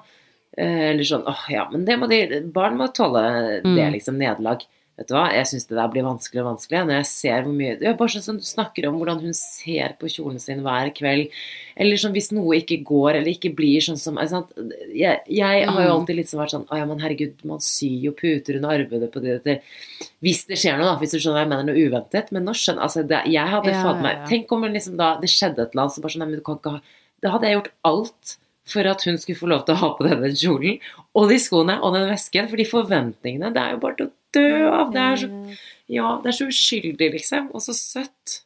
Eh, 0.57 0.91
eller 0.91 1.03
sånn 1.03 1.25
Åh, 1.27 1.45
ja, 1.51 1.65
men 1.71 1.83
det 1.85 1.97
må 1.99 2.07
de 2.07 2.41
Barn 2.55 2.77
må 2.79 2.87
tåle 2.95 3.21
det, 3.25 3.61
Mm. 3.67 3.91
liksom. 3.97 4.15
Nederlag. 4.17 4.63
Vet 4.95 5.09
du 5.09 5.13
hva, 5.17 5.25
jeg 5.35 5.43
syns 5.49 5.65
det 5.67 5.75
der 5.75 5.89
blir 5.91 6.05
vanskelig 6.07 6.39
og 6.39 6.45
vanskelig 6.55 6.85
når 6.87 6.93
jeg 7.01 7.07
ser 7.09 7.41
hvor 7.43 7.51
mye 7.51 7.73
ja, 7.83 7.91
Bare 7.99 8.13
sånn 8.13 8.23
som 8.23 8.37
du 8.39 8.45
snakker 8.47 8.85
om 8.87 8.95
hvordan 8.95 9.19
hun 9.19 9.33
ser 9.35 9.91
på 9.99 10.07
kjolen 10.07 10.39
sin 10.39 10.61
hver 10.63 10.87
kveld. 10.95 11.27
Eller 11.75 11.99
sånn 11.99 12.13
hvis 12.15 12.31
noe 12.31 12.55
ikke 12.61 12.77
går, 12.87 13.17
eller 13.19 13.33
ikke 13.33 13.51
blir 13.57 13.83
sånn 13.83 13.99
som? 13.99 14.15
Jeg, 14.15 15.19
jeg 15.27 15.43
har 15.43 15.59
jo 15.67 15.67
alltid 15.75 15.91
alltid 15.97 16.15
liksom 16.21 16.39
vært 16.39 16.53
sånn 16.55 16.63
Å 16.71 16.77
ja, 16.79 16.85
men 16.87 17.03
herregud, 17.03 17.43
man 17.43 17.59
syr 17.59 18.05
jo 18.07 18.13
puter 18.15 18.55
under 18.55 18.69
arbeidet 18.79 19.11
på 19.11 19.19
det, 19.25 19.35
det 19.43 19.57
Hvis 20.23 20.45
det 20.47 20.55
skjer 20.63 20.79
noe, 20.79 20.93
da. 20.93 20.95
Hvis 21.03 21.11
du 21.11 21.19
skjønner 21.19 21.41
hva 21.41 21.43
jeg 21.43 21.51
mener, 21.51 21.67
noe 21.73 21.83
uventet. 21.89 22.31
Men 22.31 22.47
nå 22.47 22.55
skjønner 22.55 22.87
altså, 22.87 23.03
det, 23.03 23.19
Jeg 23.27 23.51
hadde 23.51 23.75
Ja, 23.75 23.83
ja, 23.83 23.93
meg 23.99 24.15
ja. 24.21 24.25
Tenk 24.31 24.55
om 24.55 24.63
liksom 24.63 24.95
da 24.95 25.17
det 25.19 25.27
skjedde 25.27 25.59
et 25.67 25.75
eller 25.75 25.89
annet, 25.89 25.97
så 25.99 26.05
bare 26.07 26.15
sånn 26.15 26.23
Nei, 26.23 26.31
men 26.31 26.39
du 26.39 26.45
kan 26.47 26.55
ikke 26.63 26.77
ha 26.77 26.81
Da 27.19 27.35
hadde 27.35 27.51
jeg 27.51 27.59
gjort 27.59 27.71
alt 27.91 28.37
for 28.69 28.87
at 28.89 29.03
hun 29.05 29.19
skulle 29.21 29.39
få 29.39 29.49
lov 29.51 29.65
til 29.65 29.75
å 29.75 29.81
ha 29.83 29.91
på 29.97 30.07
denne 30.07 30.31
kjolen 30.33 30.79
og 31.15 31.29
de 31.29 31.37
skoene 31.41 31.77
og 31.81 31.93
den 31.95 32.07
vesken. 32.09 32.49
For 32.51 32.61
de 32.61 32.65
forventningene, 32.69 33.51
det 33.53 33.61
er 33.61 33.75
jo 33.75 33.83
bare 33.83 33.99
til 33.99 34.09
å 34.09 34.13
dø 34.35 34.71
av. 34.71 34.89
Det 34.95 35.03
er 35.03 35.21
så, 35.21 35.29
ja, 35.97 36.09
det 36.23 36.31
er 36.31 36.39
så 36.39 36.49
uskyldig, 36.49 37.11
liksom. 37.19 37.51
Og 37.53 37.63
så 37.65 37.77
søtt. 37.77 38.39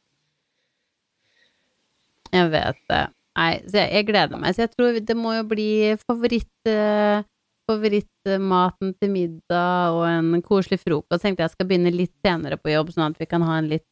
Jeg 2.36 2.52
vet 2.54 2.84
det. 2.92 3.06
Nei, 3.40 3.52
så 3.66 3.82
jeg, 3.82 3.92
jeg 3.96 4.08
gleder 4.10 4.42
meg. 4.42 4.56
Så 4.56 4.66
jeg 4.66 4.74
tror 4.76 4.98
det 5.00 5.18
må 5.18 5.34
jo 5.38 5.46
bli 5.48 5.70
favoritt, 6.04 6.70
eh, 6.70 7.24
favorittmaten 7.70 8.94
til 9.00 9.14
middag 9.14 9.96
og 9.96 10.04
en 10.10 10.44
koselig 10.46 10.82
frokost. 10.84 11.24
Tenkte 11.24 11.46
jeg 11.46 11.56
skal 11.56 11.70
begynne 11.70 11.94
litt 11.96 12.16
senere 12.26 12.60
på 12.60 12.74
jobb, 12.74 12.92
sånn 12.96 13.08
at 13.08 13.22
vi 13.22 13.30
kan 13.30 13.46
ha 13.48 13.60
en 13.62 13.70
litt, 13.72 13.88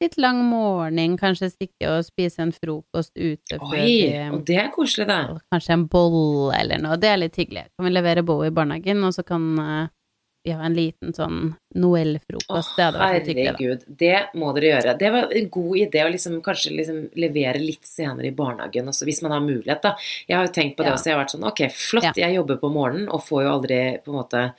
litt 0.00 0.16
lang 0.18 0.40
morgen. 0.46 1.16
Kanskje 1.18 1.50
stikke 1.50 1.90
og 1.98 2.04
spise 2.06 2.42
en 2.44 2.52
frokost 2.52 3.12
ute 3.18 3.58
før 3.58 3.74
Oi, 3.74 3.84
vi 3.84 4.28
og 4.30 4.44
det 4.46 4.56
er 4.62 4.70
koselig, 4.74 5.06
det. 5.10 5.20
Kanskje 5.52 5.74
en 5.74 5.86
bolle 5.90 6.54
eller 6.60 6.78
noe. 6.82 6.96
Det 7.00 7.08
er 7.12 7.16
litt 7.24 7.36
hyggelig. 7.36 7.66
Kan 7.76 7.88
vi 7.88 7.94
levere 7.94 8.22
bo 8.26 8.40
i 8.46 8.50
barnehagen, 8.54 9.02
og 9.04 9.14
så 9.16 9.24
kan 9.26 9.48
eh, 9.58 9.88
vi 10.46 10.54
ha 10.54 10.62
en 10.64 10.76
liten 10.78 11.12
sånn 11.12 11.40
Noel-frokost. 11.76 12.76
det 12.78 12.84
hadde 12.86 13.00
vært 13.02 13.26
hyggelig, 13.26 13.44
da. 13.44 13.56
herregud, 13.58 13.82
det 13.98 14.14
må 14.38 14.52
dere 14.56 14.70
gjøre. 14.70 14.94
Det 15.02 15.10
var 15.12 15.34
en 15.40 15.48
god 15.58 15.76
idé 15.82 16.04
å 16.06 16.12
liksom, 16.14 16.38
kanskje 16.46 16.72
liksom 16.78 17.00
levere 17.20 17.60
litt 17.60 17.84
senere 17.88 18.30
i 18.30 18.34
barnehagen, 18.38 18.88
også, 18.88 19.04
hvis 19.08 19.20
man 19.26 19.34
har 19.34 19.42
mulighet. 19.44 19.82
da. 19.82 19.96
Jeg 20.28 20.38
har 20.38 20.46
jo 20.46 20.52
tenkt 20.54 20.76
på 20.78 20.84
det 20.86 20.92
Ja. 20.92 20.94
også. 20.94 21.10
Jeg 21.10 21.16
har 21.16 21.24
vært 21.24 21.34
sånn 21.36 21.46
Ok, 21.50 21.60
flott, 21.74 22.04
Ja. 22.04 22.12
jeg 22.16 22.34
jobber 22.38 22.56
på 22.62 22.70
morgenen 22.72 23.08
og 23.10 23.20
får 23.26 23.42
jo 23.44 23.50
aldri 23.58 23.80
på 24.04 24.08
en 24.14 24.20
måte 24.22 24.54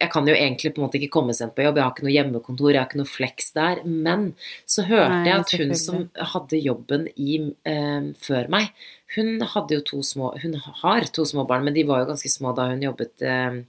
jeg 0.00 0.10
kan 0.12 0.26
jo 0.28 0.34
egentlig 0.34 0.74
på 0.74 0.80
en 0.82 0.86
måte 0.86 0.98
ikke 1.00 1.12
komme 1.14 1.32
sent 1.34 1.54
på 1.56 1.64
jobb, 1.64 1.76
jeg 1.78 1.84
har 1.86 1.92
ikke 1.94 2.04
noe 2.06 2.14
hjemmekontor, 2.16 2.72
jeg 2.72 2.80
har 2.82 2.88
ikke 2.90 3.00
noe 3.00 3.08
flex 3.08 3.52
der. 3.56 3.80
Men 3.84 4.34
så 4.68 4.84
hørte 4.84 5.08
Nei, 5.14 5.28
jeg 5.30 5.40
at 5.40 5.54
hun 5.60 5.74
som 5.80 6.02
hadde 6.34 6.60
jobben 6.62 7.08
i, 7.16 7.38
eh, 7.64 8.12
før 8.20 8.48
meg, 8.52 8.70
hun 9.16 9.40
hadde 9.40 9.78
jo 9.78 9.80
to 9.86 10.02
små 10.02 10.32
Hun 10.42 10.54
har 10.82 11.00
to 11.12 11.24
små 11.24 11.46
barn, 11.48 11.64
men 11.64 11.74
de 11.74 11.84
var 11.84 12.00
jo 12.04 12.10
ganske 12.12 12.28
små 12.28 12.54
da 12.56 12.68
hun 12.68 12.82
jobbet 12.82 13.22
eh, 13.22 13.62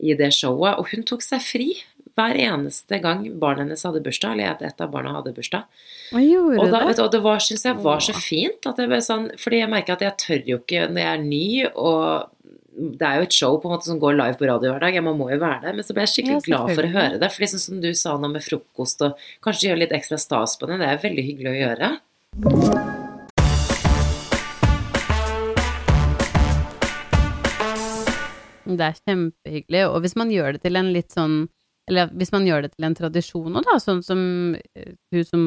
i 0.00 0.14
det 0.14 0.32
showet. 0.34 0.78
Og 0.78 0.88
hun 0.92 1.02
tok 1.04 1.22
seg 1.22 1.40
fri 1.42 1.70
hver 2.18 2.34
eneste 2.34 2.98
gang 3.00 3.20
barnet 3.38 3.64
hennes 3.68 3.82
hadde 3.86 4.00
bursdag, 4.02 4.32
eller 4.32 4.50
et- 4.50 4.62
et 4.62 4.80
av 4.80 4.90
barna 4.90 5.12
hadde 5.14 5.32
bursdag. 5.34 5.64
Og 6.58 6.58
Og, 6.58 6.70
da, 6.72 6.80
det? 6.88 6.96
du, 6.96 7.02
og 7.04 7.12
det 7.12 7.22
var, 7.22 7.38
synes 7.38 7.62
jeg 7.62 7.76
var 7.76 7.98
så 8.00 8.12
fint. 8.14 8.66
At 8.66 8.76
jeg 8.76 8.88
ble 8.88 8.98
sånn, 8.98 9.30
fordi 9.38 9.60
jeg 9.60 9.70
merker 9.70 9.92
at 9.92 10.00
jeg 10.00 10.16
tør 10.18 10.46
jo 10.46 10.58
ikke 10.58 10.88
når 10.90 10.98
jeg 10.98 11.18
er 11.18 11.22
ny, 11.22 11.66
og 11.76 12.28
det 12.78 13.02
er 13.02 13.16
jo 13.18 13.26
et 13.26 13.34
show 13.34 13.56
på 13.58 13.66
en 13.68 13.74
måte 13.74 13.88
som 13.88 13.98
går 13.98 14.14
live 14.14 14.38
på 14.38 14.46
radio 14.46 14.70
hver 14.72 14.84
dag, 14.84 14.94
jeg, 14.94 15.02
må 15.02 15.14
jo 15.32 15.38
være 15.42 15.62
der. 15.66 15.74
Men 15.74 15.82
så 15.86 15.96
ble 15.96 16.04
jeg 16.06 16.12
skikkelig 16.14 16.36
Ja, 16.38 16.44
glad 16.46 16.76
for 16.78 16.86
å 16.86 16.92
høre 16.94 17.18
det. 17.18 17.30
fordi 17.34 17.46
liksom 17.48 17.64
som 17.64 17.80
du 17.82 17.90
sa 17.98 18.14
nå 18.18 18.30
med 18.30 18.44
frokost, 18.46 19.02
og 19.02 19.18
kanskje 19.42 19.70
gjøre 19.72 19.82
litt 19.84 19.96
ekstra 19.98 20.18
stas 20.22 20.54
på 20.60 20.70
det, 20.70 20.78
det 20.82 20.88
er 20.92 21.02
veldig 21.02 21.26
hyggelig 21.30 21.52
å 21.54 21.58
gjøre. 21.58 21.92
Det 28.68 28.84
er 28.84 28.98
kjempehyggelig, 29.08 29.84
og 29.88 30.02
hvis 30.04 30.16
man 30.20 30.32
gjør 30.32 30.56
det 30.56 30.60
til 30.66 30.76
en 30.76 30.90
litt 30.92 31.14
sånn 31.14 31.38
Eller 31.88 32.10
hvis 32.20 32.32
man 32.34 32.44
gjør 32.44 32.66
det 32.66 32.74
til 32.74 32.84
en 32.84 32.94
tradisjon 32.98 33.54
òg, 33.56 33.64
da, 33.64 33.78
sånn 33.80 34.02
som 34.04 34.18
eh, 34.76 34.90
hun 35.14 35.22
som 35.24 35.44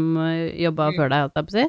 jobba 0.57 0.87
Mm. 0.89 0.95
før 0.97 1.11
deg, 1.13 1.19
holdt 1.27 1.35
jeg 1.37 1.45
på 1.45 1.51
å 1.51 1.57
si, 1.59 1.65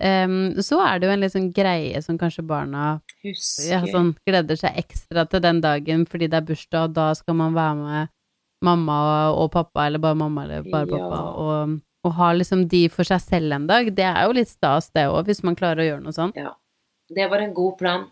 em, 0.00 0.34
så 0.64 0.78
er 0.84 0.98
det 0.98 1.08
jo 1.08 1.12
en 1.14 1.20
litt 1.24 1.34
sånn 1.34 1.50
greie 1.54 2.00
som 2.02 2.18
kanskje 2.20 2.44
barna 2.46 3.00
ja, 3.22 3.80
sånn, 3.90 4.14
gleder 4.26 4.56
seg 4.58 4.78
ekstra 4.80 5.26
til 5.30 5.42
den 5.44 5.60
dagen 5.64 6.06
fordi 6.08 6.28
det 6.32 6.40
er 6.40 6.48
bursdag, 6.48 6.88
og 6.90 6.96
da 6.96 7.10
skal 7.18 7.36
man 7.38 7.54
være 7.56 7.76
med 7.80 8.08
mamma 8.64 8.96
og, 9.30 9.38
og 9.44 9.52
pappa, 9.54 9.86
eller 9.86 10.02
bare 10.02 10.18
mamma 10.20 10.44
eller 10.44 10.66
bare 10.70 10.88
Ja. 10.88 10.96
pappa, 10.96 11.20
og, 11.44 11.76
og 12.04 12.16
ha 12.16 12.32
liksom 12.36 12.66
de 12.68 12.88
for 12.92 13.04
seg 13.08 13.20
selv 13.20 13.52
en 13.56 13.66
dag. 13.68 13.88
Det 13.96 14.04
er 14.04 14.24
jo 14.26 14.32
litt 14.36 14.48
stas, 14.48 14.90
det 14.96 15.06
òg, 15.08 15.24
hvis 15.28 15.42
man 15.44 15.56
klarer 15.56 15.84
å 15.84 15.88
gjøre 15.90 16.04
noe 16.04 16.16
sånt. 16.16 16.36
Ja, 16.36 16.54
det 17.14 17.28
var 17.32 17.40
en 17.44 17.54
god 17.56 17.78
plan. 17.80 18.06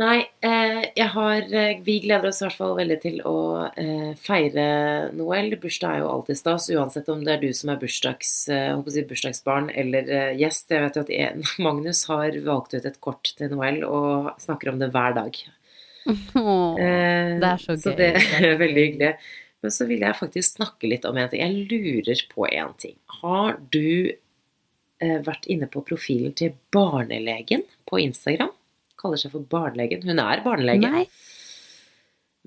Nei, 0.00 0.22
eh, 0.40 0.78
jeg 0.96 1.08
har 1.12 1.50
eh, 1.52 1.80
Vi 1.84 1.98
gleder 2.00 2.30
oss 2.30 2.38
i 2.40 2.46
hvert 2.46 2.56
fall 2.56 2.78
veldig 2.78 2.96
til 3.02 3.18
å 3.28 3.36
eh, 3.76 4.14
feire 4.16 4.66
Noel. 5.12 5.52
Bursdag 5.60 5.98
er 5.98 6.00
jo 6.00 6.10
alltid 6.14 6.38
stas, 6.40 6.70
uansett 6.72 7.10
om 7.12 7.20
det 7.26 7.34
er 7.34 7.42
du 7.42 7.50
som 7.56 7.74
er 7.74 7.80
bursdags, 7.82 8.30
si 8.48 9.04
bursdagsbarn 9.10 9.68
eller 9.68 10.32
gjest. 10.40 10.72
Jeg 10.72 10.86
vet 10.86 10.96
jo 10.96 11.04
at 11.04 11.12
en, 11.18 11.44
Magnus 11.66 12.06
har 12.08 12.38
valgt 12.46 12.72
ut 12.72 12.88
et 12.88 13.02
kort 13.04 13.34
til 13.36 13.52
Noel 13.52 13.82
og 13.84 14.32
snakker 14.40 14.72
om 14.72 14.80
det 14.80 14.94
hver 14.96 15.18
dag. 15.18 15.42
Eh, 16.08 17.38
det 17.38 17.48
er 17.48 17.62
så 17.62 17.76
gøy. 17.76 17.82
Så 17.84 17.94
det 17.98 18.10
er 18.16 18.56
veldig 18.64 18.86
hyggelig. 18.86 19.12
Men 19.62 19.74
så 19.74 19.86
vil 19.86 20.02
jeg 20.02 20.18
faktisk 20.18 20.56
snakke 20.56 20.90
litt 20.90 21.04
om 21.06 21.18
en 21.18 21.30
ting. 21.30 21.42
Jeg 21.44 21.68
lurer 21.70 22.24
på 22.32 22.48
en 22.48 22.72
ting. 22.80 22.96
Har 23.20 23.60
du 23.74 24.10
eh, 24.10 25.20
vært 25.28 25.46
inne 25.52 25.68
på 25.70 25.84
profilen 25.86 26.34
til 26.38 26.56
barnelegen 26.74 27.66
på 27.88 28.02
Instagram? 28.02 28.54
Kaller 29.02 29.20
seg 29.20 29.34
for 29.34 29.44
barnelegen. 29.50 30.04
Hun 30.06 30.22
er 30.22 30.44
barnelege. 30.46 30.92
Nei, 30.92 31.06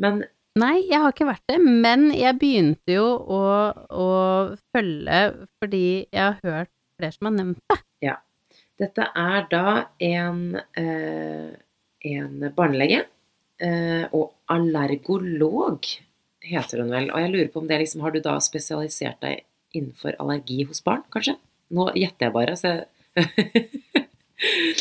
Men 0.01 0.23
Nei, 0.55 0.85
jeg 0.87 1.01
har 1.03 1.11
ikke 1.11 1.27
vært 1.27 1.49
det, 1.51 1.57
men 1.59 2.05
jeg 2.15 2.37
begynte 2.39 2.93
jo 2.95 3.03
å, 3.35 3.39
å 3.91 4.05
følge 4.71 5.17
fordi 5.59 5.87
jeg 6.05 6.21
har 6.21 6.37
hørt 6.45 6.71
flere 6.95 7.11
som 7.11 7.27
har 7.27 7.33
nevnt 7.35 7.59
det. 7.73 7.79
dette 8.79 9.07
er 9.19 9.49
da 9.51 9.73
en, 10.07 10.39
eh, 10.79 11.49
en 12.11 12.47
barnelege 12.55 13.01
eh, 13.59 14.07
og 14.15 14.31
allergolog, 14.55 15.91
heter 16.45 16.85
hun 16.85 16.95
vel. 16.95 17.11
Og 17.11 17.25
jeg 17.25 17.33
lurer 17.33 17.51
på 17.51 17.59
om 17.59 17.67
det 17.67 17.81
liksom 17.81 18.05
Har 18.05 18.15
du 18.15 18.21
da 18.23 18.37
spesialisert 18.39 19.19
deg 19.25 19.43
innenfor 19.75 20.15
allergi 20.23 20.63
hos 20.69 20.79
barn, 20.85 21.03
kanskje? 21.11 21.35
Nå 21.75 21.89
gjetter 21.97 22.29
jeg 22.29 22.35
bare, 22.35 22.55
så 22.55 22.77
jeg 22.77 24.04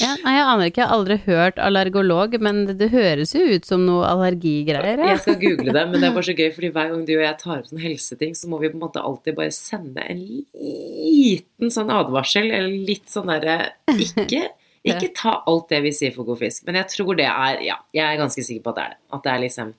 Ja, 0.01 0.17
nei, 0.25 0.33
jeg 0.35 0.47
aner 0.51 0.67
ikke, 0.71 0.81
jeg 0.83 0.89
har 0.91 0.97
aldri 0.97 1.17
hørt 1.29 1.61
allergolog, 1.63 2.33
men 2.43 2.65
det, 2.67 2.75
det 2.81 2.89
høres 2.91 3.35
jo 3.37 3.43
ut 3.55 3.69
som 3.69 3.85
noe 3.87 4.03
allergigreier. 4.09 4.99
Ja. 4.99 5.13
Jeg 5.13 5.21
skal 5.23 5.37
google 5.39 5.71
det, 5.77 5.85
men 5.93 6.01
det 6.03 6.09
er 6.09 6.17
bare 6.17 6.27
så 6.27 6.35
gøy, 6.35 6.49
fordi 6.57 6.71
hver 6.75 6.91
gang 6.91 7.05
du 7.07 7.13
og 7.15 7.23
jeg 7.23 7.39
tar 7.45 7.61
opp 7.61 7.69
sånne 7.71 7.85
helseting, 7.85 8.35
så 8.35 8.51
må 8.51 8.59
vi 8.65 8.73
på 8.73 8.79
en 8.81 8.83
måte 8.83 9.05
alltid 9.07 9.39
bare 9.39 9.55
sende 9.55 10.03
en 10.11 10.25
liten 10.27 11.71
sånn 11.77 11.93
advarsel, 11.95 12.51
eller 12.51 12.75
litt 12.91 13.07
sånn 13.13 13.31
derre 13.31 13.59
Ikke, 13.95 14.43
ikke 14.91 15.13
ta 15.17 15.37
alt 15.47 15.71
det 15.71 15.85
vi 15.87 15.95
sier 15.97 16.17
for 16.17 16.27
god 16.29 16.43
fisk, 16.43 16.67
men 16.67 16.81
jeg 16.83 16.91
tror 16.97 17.15
det 17.23 17.31
er 17.31 17.63
Ja, 17.65 17.79
jeg 17.95 18.05
er 18.09 18.19
ganske 18.25 18.43
sikker 18.45 18.67
på 18.67 18.75
at 18.75 18.81
det 18.81 18.89
er 18.89 18.97
det. 18.97 19.03
At 19.15 19.23
det 19.29 19.37
er 19.37 19.45
liksom 19.47 19.75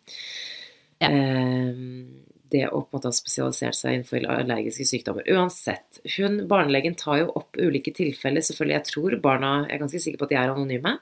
Ja. 1.04 1.10
eh, 1.12 2.24
det 2.54 2.66
å 2.68 2.82
på 2.82 2.90
en 2.90 2.98
måte 2.98 3.10
ha 3.10 3.16
spesialisert 3.16 3.78
seg 3.78 3.96
innenfor 3.96 4.26
allergiske 4.30 4.88
sykdommer. 4.90 5.26
Uansett, 5.32 6.02
hun, 6.18 6.42
barnelegen 6.50 6.98
tar 7.00 7.22
jo 7.24 7.32
opp 7.40 7.58
ulike 7.58 7.94
tilfeller, 7.96 8.46
selvfølgelig, 8.46 8.78
jeg 8.78 8.90
tror 8.92 9.16
barna 9.24 9.54
Jeg 9.66 9.76
er 9.76 9.82
ganske 9.84 10.04
sikker 10.04 10.22
på 10.22 10.28
at 10.28 10.34
de 10.34 10.40
er 10.42 10.54
anonyme, 10.54 10.98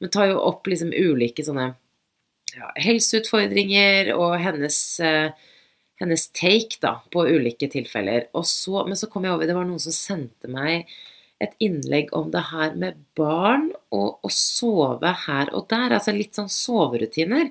men 0.00 0.12
tar 0.14 0.30
jo 0.30 0.42
opp 0.42 0.68
liksom 0.70 0.92
ulike 0.94 1.46
sånne 1.46 1.72
ja, 2.54 2.70
helseutfordringer 2.84 4.12
og 4.14 4.36
hennes, 4.42 4.78
eh, 5.00 5.32
hennes 6.02 6.28
take 6.36 6.78
da, 6.82 6.98
på 7.12 7.26
ulike 7.26 7.70
tilfeller. 7.72 8.28
Så, 8.46 8.84
men 8.86 8.98
så 8.98 9.10
kom 9.10 9.26
jeg 9.26 9.34
over, 9.34 9.48
det 9.48 9.58
var 9.58 9.66
noen 9.68 9.82
som 9.82 9.96
sendte 9.96 10.50
meg 10.50 10.88
et 11.42 11.54
innlegg 11.62 12.12
om 12.16 12.30
det 12.32 12.44
her 12.52 12.76
med 12.78 13.00
barn 13.18 13.68
og 13.94 14.22
å 14.24 14.30
sove 14.32 15.10
her 15.26 15.50
og 15.54 15.66
der, 15.72 15.96
altså 15.96 16.14
litt 16.14 16.38
sånn 16.38 16.52
soverutiner. 16.52 17.50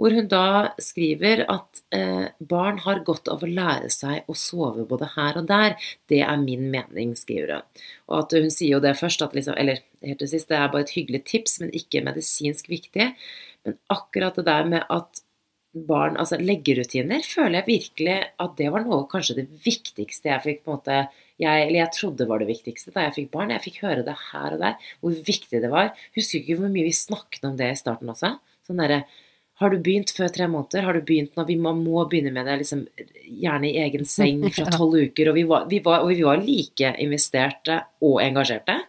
Hvor 0.00 0.14
hun 0.16 0.28
da 0.30 0.72
skriver 0.82 1.44
at 1.52 1.82
eh, 1.94 2.28
barn 2.48 2.80
har 2.82 3.02
godt 3.06 3.28
av 3.32 3.42
å 3.44 3.48
lære 3.50 3.90
seg 3.92 4.28
å 4.30 4.36
sove 4.38 4.86
både 4.88 5.10
her 5.14 5.38
og 5.40 5.48
der. 5.50 5.76
Det 6.10 6.22
er 6.24 6.40
min 6.40 6.68
mening, 6.72 7.12
skriver 7.18 7.56
hun. 7.56 7.82
Og 8.10 8.16
at 8.22 8.36
hun 8.38 8.48
sier 8.50 8.76
jo 8.76 8.84
det 8.84 8.96
først, 8.98 9.24
at 9.24 9.36
liksom, 9.36 9.58
eller 9.60 9.82
helt 10.02 10.22
til 10.22 10.32
sist, 10.32 10.48
det 10.50 10.58
er 10.58 10.72
bare 10.72 10.86
et 10.86 10.94
hyggelig 10.96 11.24
tips, 11.28 11.58
men 11.62 11.74
ikke 11.76 12.04
medisinsk 12.06 12.70
viktig. 12.72 13.12
Men 13.66 13.78
akkurat 13.92 14.40
det 14.40 14.48
der 14.48 14.72
med 14.72 14.88
at 14.90 15.22
barn, 15.72 16.18
altså 16.20 16.36
leggerutiner, 16.40 17.22
føler 17.24 17.60
jeg 17.60 17.68
virkelig 17.68 18.16
at 18.44 18.56
det 18.58 18.68
var 18.72 18.84
noe 18.84 19.06
kanskje 19.10 19.38
det 19.40 19.46
viktigste 19.64 20.28
jeg 20.28 20.44
fikk 20.44 20.64
på 20.64 20.72
en 20.72 20.76
måte 20.76 20.96
jeg, 21.40 21.64
eller 21.64 21.78
jeg 21.78 21.94
trodde 21.96 22.26
var 22.28 22.42
det 22.42 22.50
viktigste 22.50 22.92
da 22.94 23.06
jeg 23.06 23.16
fikk 23.16 23.30
barn. 23.32 23.54
Jeg 23.54 23.64
fikk 23.64 23.80
høre 23.86 24.04
det 24.06 24.14
her 24.28 24.56
og 24.56 24.62
der, 24.62 24.90
hvor 25.00 25.16
viktig 25.30 25.62
det 25.64 25.70
var. 25.72 25.92
Husker 26.16 26.42
ikke 26.42 26.58
hvor 26.60 26.72
mye 26.72 26.86
vi 26.86 26.94
snakket 26.96 27.48
om 27.48 27.56
det 27.58 27.72
i 27.72 27.78
starten 27.78 28.12
også. 28.12 28.34
Sånn 28.68 28.82
derre 28.82 29.00
Har 29.60 29.70
du 29.70 29.78
begynt 29.84 30.10
før 30.14 30.30
tre 30.32 30.46
måneder? 30.50 30.86
Har 30.86 30.96
du 30.96 31.04
begynt 31.06 31.36
når 31.38 31.48
vi 31.50 31.58
må, 31.60 31.74
må 31.76 32.04
begynne 32.10 32.32
med 32.34 32.48
det 32.48 32.62
liksom, 32.62 32.86
gjerne 33.26 33.68
i 33.68 33.82
egen 33.84 34.08
seng 34.08 34.46
fra 34.56 34.70
tolv 34.72 34.96
uker? 34.96 35.30
Og 35.30 35.36
vi 35.38 35.44
var, 35.48 35.68
vi, 35.70 35.82
var, 35.84 36.06
og 36.06 36.14
vi 36.14 36.24
var 36.26 36.40
like 36.42 36.94
investerte 37.02 37.82
og 38.02 38.18
engasjerte. 38.24 38.80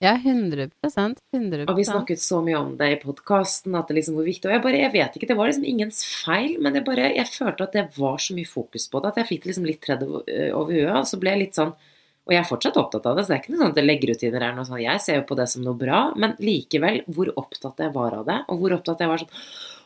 Ja, 0.00 0.14
100 0.16 0.70
100 0.80 1.66
Og 1.68 1.74
vi 1.76 1.84
snakket 1.84 2.22
så 2.24 2.38
mye 2.40 2.56
om 2.56 2.70
det 2.78 2.86
i 2.88 3.00
podkasten, 3.02 3.74
at 3.76 3.90
det 3.90 3.98
liksom 3.98 4.14
hvor 4.16 4.24
viktig 4.24 4.48
Og 4.48 4.54
jeg 4.54 4.62
bare, 4.64 4.78
jeg 4.80 4.92
vet 4.94 5.16
ikke, 5.18 5.28
det 5.28 5.36
var 5.36 5.50
liksom 5.50 5.66
ingens 5.68 5.98
feil, 6.22 6.54
men 6.56 6.78
jeg 6.78 6.86
bare, 6.86 7.10
jeg 7.18 7.28
følte 7.28 7.66
at 7.66 7.76
det 7.76 7.84
var 7.98 8.16
så 8.16 8.36
mye 8.36 8.48
fokus 8.48 8.88
på 8.88 9.02
det, 9.02 9.10
at 9.12 9.20
jeg 9.20 9.28
fikk 9.34 9.50
liksom 9.50 9.68
litt 9.68 9.82
tredd 9.84 10.06
over 10.06 10.24
over 10.56 10.72
huet, 10.72 10.94
og 11.02 11.10
så 11.10 11.20
ble 11.20 11.34
jeg 11.34 11.42
litt 11.42 11.60
sånn 11.60 11.74
Og 12.28 12.34
jeg 12.34 12.42
er 12.42 12.46
fortsatt 12.46 12.76
opptatt 12.78 13.06
av 13.08 13.16
det, 13.16 13.24
så 13.24 13.32
det 13.32 13.36
er 13.38 13.42
ikke 13.42 13.54
noe 13.54 13.62
sånn 13.62 13.72
at 13.74 13.82
leggerutiner 13.84 14.44
er 14.44 14.54
noe 14.54 14.68
sånn 14.68 14.82
Jeg 14.82 15.02
ser 15.02 15.18
jo 15.18 15.26
på 15.26 15.38
det 15.38 15.48
som 15.50 15.64
noe 15.66 15.78
bra, 15.78 16.02
men 16.20 16.36
likevel, 16.42 17.00
hvor 17.10 17.32
opptatt 17.40 17.80
jeg 17.82 17.94
var 17.96 18.16
av 18.20 18.28
det, 18.28 18.38
og 18.52 18.60
hvor 18.60 18.76
opptatt 18.76 19.02
jeg 19.02 19.10
var 19.10 19.22
sånn 19.24 19.34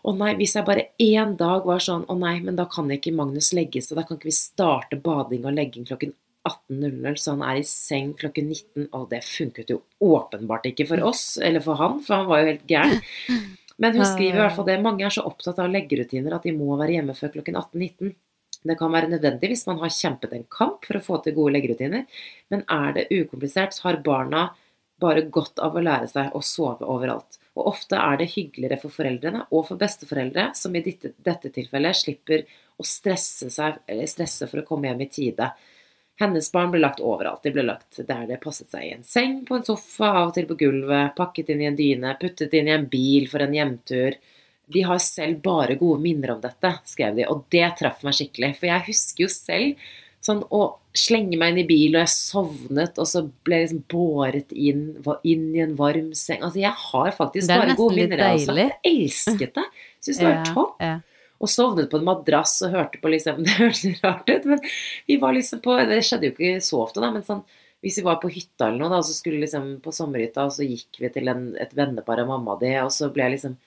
å 0.05 0.13
nei, 0.13 0.35
hvis 0.37 0.53
jeg 0.59 0.67
bare 0.67 0.91
én 1.01 1.33
dag 1.41 1.65
var 1.65 1.81
sånn 1.81 2.03
Å 2.13 2.15
nei, 2.19 2.35
men 2.45 2.59
da 2.59 2.67
kan 2.69 2.91
ikke 2.93 3.15
Magnus 3.17 3.55
legge 3.57 3.81
seg, 3.81 3.97
da 3.97 4.05
kan 4.05 4.19
ikke 4.19 4.29
vi 4.29 4.37
starte 4.37 4.99
bading 5.01 5.47
og 5.49 5.57
legging 5.57 5.87
klokken 5.89 6.13
18.00, 6.45 7.17
så 7.17 7.33
han 7.33 7.45
er 7.49 7.63
i 7.63 7.65
seng 7.65 8.11
klokken 8.21 8.51
19, 8.51 8.89
og 8.93 9.07
det 9.15 9.23
funket 9.25 9.71
jo 9.73 9.79
åpenbart 10.05 10.69
ikke 10.69 10.85
for 10.91 11.01
oss, 11.09 11.39
eller 11.41 11.65
for 11.65 11.81
han, 11.81 12.03
for 12.05 12.21
han 12.21 12.29
var 12.29 12.43
jo 12.43 12.51
helt 12.51 12.67
gæren. 12.69 13.01
Men 13.81 13.97
hun 13.97 14.07
skriver 14.07 14.37
i 14.37 14.43
hvert 14.43 14.59
fall 14.59 14.69
det, 14.69 14.77
mange 14.85 15.07
er 15.07 15.15
så 15.15 15.25
opptatt 15.27 15.59
av 15.59 15.73
leggerutiner 15.73 16.37
at 16.37 16.45
de 16.45 16.53
må 16.55 16.77
være 16.79 16.99
hjemme 16.99 17.17
før 17.17 17.33
klokken 17.39 17.57
18.19. 17.59 18.13
Det 18.65 18.79
kan 18.81 18.93
være 18.93 19.11
nødvendig 19.13 19.51
hvis 19.53 19.67
man 19.69 19.81
har 19.83 19.93
kjempet 19.93 20.33
en 20.33 20.47
kamp 20.49 20.87
for 20.89 20.97
å 20.97 21.05
få 21.05 21.21
til 21.25 21.37
gode 21.37 21.59
leggerutiner, 21.59 22.07
men 22.53 22.65
er 22.73 22.95
det 22.97 23.09
ukomplisert, 23.13 23.77
så 23.77 23.91
har 23.91 24.05
barna 24.05 24.47
bare 25.03 25.27
godt 25.33 25.61
av 25.61 25.77
å 25.77 25.83
lære 25.83 26.09
seg 26.09 26.33
å 26.33 26.41
sove 26.45 26.87
overalt. 26.89 27.39
Og 27.55 27.69
ofte 27.71 27.99
er 28.01 28.19
det 28.19 28.33
hyggeligere 28.33 28.81
for 28.83 28.95
foreldrene 28.95 29.45
og 29.51 29.69
for 29.69 29.79
besteforeldre, 29.79 30.49
som 30.59 30.75
i 30.75 30.83
dette, 30.83 31.51
tilfellet 31.55 32.01
slipper 32.01 32.45
å 32.81 32.87
stresse, 32.87 33.51
seg, 33.53 33.79
stresse 34.11 34.49
for 34.51 34.63
å 34.63 34.67
komme 34.67 34.91
hjem 34.91 35.05
i 35.05 35.11
tide. 35.13 35.51
Hennes 36.19 36.51
barn 36.55 36.71
ble 36.71 36.81
lagt 36.83 37.03
overalt. 37.03 37.43
De 37.43 37.53
ble 37.55 37.67
lagt 37.67 38.01
der 38.07 38.27
det 38.31 38.41
passet 38.43 38.71
seg. 38.71 38.87
I 38.87 38.95
en 38.97 39.07
seng, 39.07 39.41
på 39.47 39.59
en 39.59 39.67
sofa, 39.67 40.11
av 40.23 40.31
og 40.31 40.35
til 40.37 40.49
på 40.51 40.59
gulvet, 40.65 41.15
pakket 41.19 41.53
inn 41.55 41.63
i 41.63 41.69
en 41.71 41.79
dyne, 41.79 42.17
puttet 42.21 42.55
inn 42.55 42.71
i 42.71 42.75
en 42.75 42.89
bil 42.91 43.29
for 43.31 43.45
en 43.45 43.55
hjemtur. 43.55 44.19
De 44.73 44.85
har 44.87 45.03
selv 45.03 45.43
bare 45.45 45.77
gode 45.81 46.01
minner 46.03 46.35
om 46.35 46.41
dette, 46.41 46.71
skrev 46.89 47.19
de, 47.19 47.27
og 47.29 47.45
det 47.53 47.67
traff 47.79 48.05
meg 48.07 48.17
skikkelig. 48.17 48.55
For 48.61 48.71
jeg 48.71 48.87
husker 48.89 49.27
jo 49.27 49.31
selv 49.33 49.85
sånn 50.25 50.41
å 50.55 50.63
slenge 50.97 51.37
meg 51.37 51.53
inn 51.53 51.63
i 51.65 51.67
bil, 51.69 51.97
og 51.97 52.05
jeg 52.05 52.13
sovnet, 52.15 53.01
og 53.03 53.09
så 53.11 53.25
ble 53.45 53.59
jeg 53.59 53.67
liksom 53.67 53.83
båret 53.93 54.55
inn, 54.55 54.85
inn 55.27 55.49
i 55.57 55.65
en 55.65 55.75
varm 55.79 56.13
seng. 56.17 56.41
Altså, 56.41 56.63
jeg 56.63 56.73
har 56.85 57.11
faktisk 57.17 57.49
Det 57.49 57.57
er 57.57 57.61
bare 57.61 57.73
nesten 57.73 57.83
gode 57.83 57.99
litt 57.99 58.13
minner. 58.13 58.23
Altså. 58.31 58.55
jeg 58.61 58.79
elsket 58.93 59.59
det. 59.59 59.67
Syns 60.05 60.21
det 60.21 60.29
var 60.29 60.39
Ja, 60.39 60.47
topp 60.55 60.85
ja. 60.85 60.95
og 61.41 61.51
sovnet 61.51 61.91
på 61.91 62.01
en 62.01 62.09
madrass 62.09 62.55
og 62.65 62.79
hørte 62.79 63.03
på 63.03 63.13
liksom 63.13 63.43
Det 63.47 63.59
hørtes 63.59 64.01
rart 64.05 64.31
ut, 64.31 64.49
men 64.55 64.65
vi 65.11 65.19
var 65.21 65.37
liksom 65.37 65.61
på 65.65 65.77
Det 65.91 66.01
skjedde 66.07 66.31
jo 66.31 66.37
ikke 66.37 66.65
så 66.65 66.81
ofte, 66.87 67.05
da, 67.05 67.13
men 67.13 67.27
sånn 67.27 67.45
hvis 67.85 67.99
vi 68.01 68.07
var 68.07 68.17
på 68.17 68.31
hytta 68.33 68.71
eller 68.71 68.81
noe, 68.81 68.95
da, 68.95 69.03
så 69.05 69.13
skulle 69.13 69.43
liksom 69.43 69.67
på 69.85 69.93
sommerhytta, 69.93 70.47
og 70.47 70.55
så 70.57 70.65
gikk 70.65 71.03
vi 71.03 71.11
til 71.13 71.29
en, 71.29 71.51
et 71.61 71.75
vennepar 71.77 72.23
av 72.23 72.31
mamma 72.31 72.55
di, 72.57 72.71
og 72.81 72.89
så 72.95 73.11
ble 73.13 73.27
jeg 73.27 73.35
liksom 73.35 73.59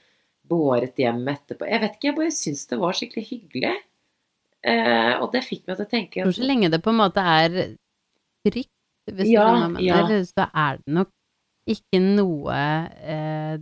båret 0.49 0.97
hjem 0.99 1.21
etterpå. 1.31 1.67
Jeg 1.69 1.81
vet 1.83 1.97
ikke, 1.97 2.09
jeg 2.09 2.17
bare 2.17 2.33
syns 2.35 2.65
det 2.71 2.79
var 2.81 2.97
skikkelig 2.97 3.25
hyggelig. 3.29 3.75
Eh, 4.67 5.13
og 5.21 5.29
det 5.35 5.43
fikk 5.45 5.67
meg 5.67 5.77
til 5.77 5.85
å 5.85 5.89
tenke 5.91 6.19
Jeg 6.19 6.33
så 6.33 6.47
lenge 6.47 6.71
det 6.73 6.79
på 6.83 6.89
en 6.91 6.97
måte 6.99 7.21
er 7.21 7.53
trygt, 8.47 8.73
hvis 9.13 9.29
Ja, 9.29 9.45
du 9.53 9.75
mener, 9.77 9.83
ja. 9.85 10.23
så 10.25 10.47
er 10.49 10.79
det 10.81 10.95
nok 10.97 11.11
ikke 11.69 12.01
noe 12.01 12.57
eh, 12.57 13.59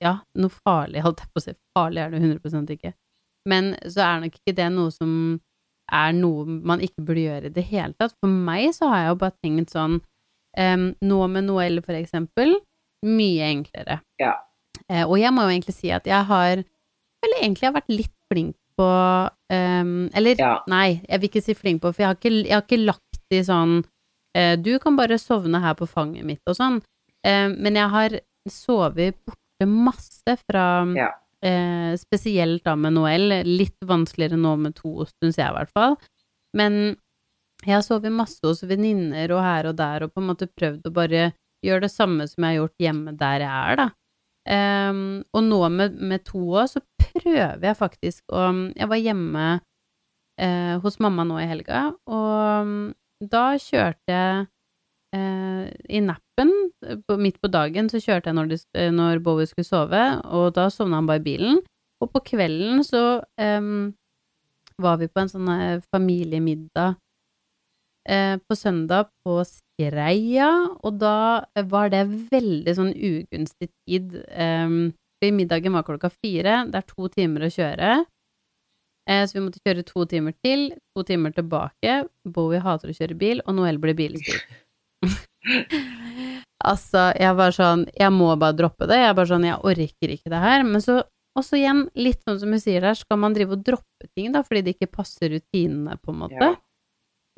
Ja, 0.00 0.14
noe 0.40 0.54
farlig, 0.64 1.02
holdt 1.06 1.20
jeg 1.22 1.30
på 1.34 1.42
å 1.42 1.44
si. 1.44 1.54
Farlig 1.76 2.02
er 2.02 2.14
det 2.14 2.22
100 2.24 2.74
ikke. 2.78 2.94
Men 3.48 3.74
så 3.84 4.04
er 4.06 4.24
nok 4.24 4.40
ikke 4.40 4.56
det 4.56 4.68
noe 4.74 4.92
som 4.94 5.12
er 5.90 6.12
noe 6.14 6.46
man 6.46 6.82
ikke 6.84 7.02
burde 7.04 7.24
gjøre 7.26 7.50
i 7.50 7.54
det 7.54 7.66
hele 7.68 7.94
tatt. 7.98 8.14
For 8.22 8.30
meg 8.30 8.70
så 8.76 8.88
har 8.90 9.04
jeg 9.04 9.12
jo 9.12 9.20
bare 9.22 9.36
tenkt 9.42 9.72
sånn 9.74 9.98
um, 9.98 10.84
Nå 11.02 11.18
med 11.32 11.48
Noel, 11.48 11.80
for 11.84 11.98
eksempel, 11.98 12.54
mye 13.06 13.48
enklere. 13.48 14.00
Ja. 14.22 14.36
Eh, 14.90 15.04
og 15.06 15.16
jeg 15.20 15.30
må 15.32 15.44
jo 15.46 15.52
egentlig 15.54 15.76
si 15.76 15.90
at 15.94 16.06
jeg 16.08 16.24
har 16.26 16.64
Eller 17.22 17.42
egentlig 17.42 17.68
har 17.68 17.74
vært 17.76 17.92
litt 17.92 18.14
flink 18.32 18.56
på 18.80 18.86
um, 19.52 20.08
Eller 20.16 20.38
Ja. 20.40 20.54
nei, 20.66 21.00
jeg 21.08 21.20
vil 21.20 21.28
ikke 21.28 21.42
si 21.44 21.54
flink 21.54 21.82
på, 21.82 21.92
for 21.92 22.02
jeg 22.02 22.08
har 22.08 22.16
ikke, 22.16 22.32
jeg 22.48 22.54
har 22.56 22.64
ikke 22.64 22.84
lagt 22.86 23.34
i 23.36 23.42
sånn 23.46 23.74
eh, 24.34 24.56
Du 24.56 24.72
kan 24.82 24.96
bare 24.96 25.18
sovne 25.20 25.60
her 25.60 25.74
på 25.78 25.86
fanget 25.90 26.24
mitt 26.24 26.40
og 26.48 26.56
sånn. 26.56 26.80
Eh, 27.26 27.48
men 27.52 27.76
jeg 27.76 27.88
har 27.92 28.16
sovet 28.48 29.14
borte 29.26 29.68
masse 29.68 30.36
fra 30.48 30.64
Ja. 30.96 31.10
eh, 31.44 31.92
Spesielt 32.00 32.64
da 32.64 32.74
med 32.74 32.94
Noel. 32.96 33.28
Litt 33.44 33.76
vanskeligere 33.84 34.38
nå 34.40 34.56
med 34.58 34.74
to, 34.80 35.04
syns 35.20 35.36
jeg 35.36 35.50
i 35.50 35.54
hvert 35.58 35.70
fall. 35.76 35.98
Men 36.56 36.96
jeg 37.66 37.74
har 37.76 37.82
sovet 37.84 38.10
masse 38.16 38.40
hos 38.42 38.62
venninner 38.64 39.30
og 39.36 39.42
her 39.44 39.66
og 39.70 39.76
der, 39.76 40.02
og 40.08 40.14
på 40.14 40.22
en 40.22 40.30
måte 40.32 40.48
prøvd 40.48 40.88
å 40.88 40.92
bare 40.96 41.32
gjøre 41.62 41.82
det 41.84 41.92
samme 41.92 42.24
som 42.26 42.42
jeg 42.42 42.56
har 42.56 42.62
gjort 42.62 42.80
hjemme 42.80 43.12
der 43.20 43.44
jeg 43.44 43.50
er, 43.52 43.76
da. 43.76 43.88
Ehm, 44.48 45.22
og 45.36 45.42
nå 45.44 45.60
med, 45.68 45.98
med 46.00 46.24
to 46.24 46.40
år, 46.56 46.70
så 46.70 46.80
prøver 47.00 47.66
jeg 47.66 47.76
faktisk 47.76 48.24
å 48.32 48.46
Jeg 48.76 48.88
var 48.88 49.02
hjemme 49.02 49.48
eh, 50.40 50.78
hos 50.80 51.00
mamma 51.02 51.26
nå 51.28 51.40
i 51.42 51.50
helga, 51.50 51.90
og 52.08 52.94
da 53.20 53.44
kjørte 53.60 54.14
jeg 54.14 54.46
eh, 55.16 55.66
i 55.92 56.00
nappen, 56.00 56.54
på, 57.06 57.18
midt 57.20 57.40
på 57.42 57.50
dagen, 57.52 57.90
så 57.92 58.00
kjørte 58.00 58.30
jeg 58.30 58.38
når, 58.38 58.54
de, 58.54 58.88
når 58.96 59.20
Bowie 59.24 59.50
skulle 59.50 59.68
sove, 59.68 60.04
og 60.24 60.54
da 60.56 60.70
sovna 60.72 61.02
han 61.02 61.10
bare 61.10 61.20
i 61.20 61.28
bilen. 61.28 61.60
Og 62.00 62.08
på 62.14 62.22
kvelden 62.32 62.80
så 62.86 63.20
em, 63.36 63.92
var 64.80 64.96
vi 65.02 65.10
på 65.10 65.20
en 65.20 65.28
sånn 65.28 65.50
eh, 65.52 65.82
familiemiddag 65.92 66.94
eh, 66.94 66.98
på 68.00 68.56
søndag 68.56 69.10
på 69.26 69.42
Skreia, 69.44 70.48
og 70.80 70.96
da 71.02 71.44
var 71.68 71.90
det 71.92 72.00
veldig 72.32 72.72
sånn 72.74 72.94
ugunstig 72.96 73.68
tid. 73.84 74.16
Fordi 75.20 75.32
middagen 75.36 75.76
var 75.76 75.84
klokka 75.84 76.08
fire, 76.08 76.62
det 76.72 76.80
er 76.80 76.86
to 76.88 77.10
timer 77.12 77.44
å 77.44 77.52
kjøre. 77.52 77.90
Eh, 79.10 79.26
så 79.26 79.38
vi 79.38 79.44
måtte 79.44 79.62
kjøre 79.64 79.84
to 79.86 80.04
timer 80.08 80.34
til, 80.44 80.70
to 80.94 81.04
timer 81.06 81.34
tilbake. 81.34 82.04
Bowie 82.28 82.62
hater 82.62 82.92
å 82.92 82.96
kjøre 82.96 83.16
bil, 83.18 83.42
og 83.46 83.56
Noel 83.58 83.80
blir 83.82 83.96
bilstyr. 83.98 84.42
altså, 86.70 87.06
jeg 87.16 87.36
var 87.38 87.54
sånn 87.56 87.86
Jeg 87.96 88.12
må 88.12 88.28
bare 88.36 88.58
droppe 88.58 88.86
det. 88.90 89.00
Jeg 89.00 89.08
er 89.10 89.16
bare 89.16 89.30
sånn, 89.32 89.46
jeg 89.48 89.62
orker 89.72 90.14
ikke 90.14 90.32
det 90.32 90.42
her. 90.44 90.66
Men 90.68 90.84
så 90.84 91.00
også 91.38 91.60
igjen, 91.60 91.84
litt 91.98 92.24
sånn 92.26 92.40
som 92.42 92.52
hun 92.54 92.62
sier 92.62 92.84
der, 92.84 92.98
skal 92.98 93.20
man 93.22 93.34
drive 93.36 93.56
og 93.56 93.64
droppe 93.66 94.08
ting, 94.16 94.32
da, 94.34 94.42
fordi 94.46 94.64
det 94.66 94.76
ikke 94.76 94.90
passer 94.98 95.30
rutinene, 95.30 95.96
på 96.02 96.14
en 96.14 96.22
måte. 96.24 96.40
Ja. 96.42 96.56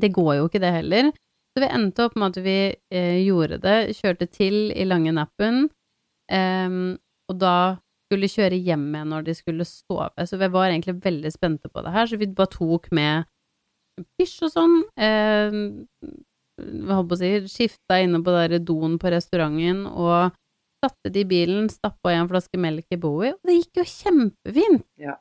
Det 0.01 0.13
går 0.15 0.39
jo 0.39 0.49
ikke 0.49 0.63
det 0.63 0.73
heller. 0.79 1.13
Så 1.53 1.63
vi 1.63 1.69
endte 1.69 2.07
opp 2.07 2.17
med 2.17 2.33
at 2.33 2.45
vi 2.45 2.59
eh, 2.73 3.19
gjorde 3.27 3.61
det, 3.61 3.79
kjørte 3.99 4.29
til 4.33 4.73
i 4.73 4.87
lange 4.89 5.13
nappen, 5.13 5.67
em, 6.33 6.95
og 7.29 7.39
da 7.43 7.57
skulle 8.09 8.29
kjøre 8.29 8.61
hjem 8.61 8.87
igjen 8.93 9.13
når 9.13 9.27
de 9.27 9.35
skulle 9.37 9.67
sove. 9.69 10.27
Så 10.29 10.39
vi 10.41 10.49
var 10.53 10.71
egentlig 10.71 10.97
veldig 11.05 11.33
spente 11.33 11.69
på 11.73 11.85
det 11.85 11.93
her, 11.93 12.09
så 12.09 12.17
vi 12.21 12.31
bare 12.33 12.55
tok 12.55 12.89
med 12.97 13.29
pysj 14.17 14.47
og 14.49 14.55
sånn. 14.55 14.79
Eh, 14.97 15.59
hva 16.63 16.99
holdt 16.99 17.11
på 17.11 17.19
å 17.19 17.21
si, 17.21 17.33
skifta 17.53 18.01
inne 18.01 18.23
på 18.25 18.33
der 18.33 18.59
doen 18.65 18.99
på 19.01 19.13
restauranten 19.13 19.85
og 19.89 20.33
satte 20.83 21.13
det 21.15 21.25
i 21.25 21.29
bilen, 21.29 21.69
stappa 21.71 22.13
i 22.13 22.19
en 22.19 22.31
flaske 22.31 22.59
melk 22.61 22.89
i 22.93 22.99
Bowie, 23.01 23.37
og 23.37 23.49
det 23.49 23.61
gikk 23.61 23.83
jo 23.83 23.87
kjempefint. 23.89 24.87
Ja. 25.01 25.19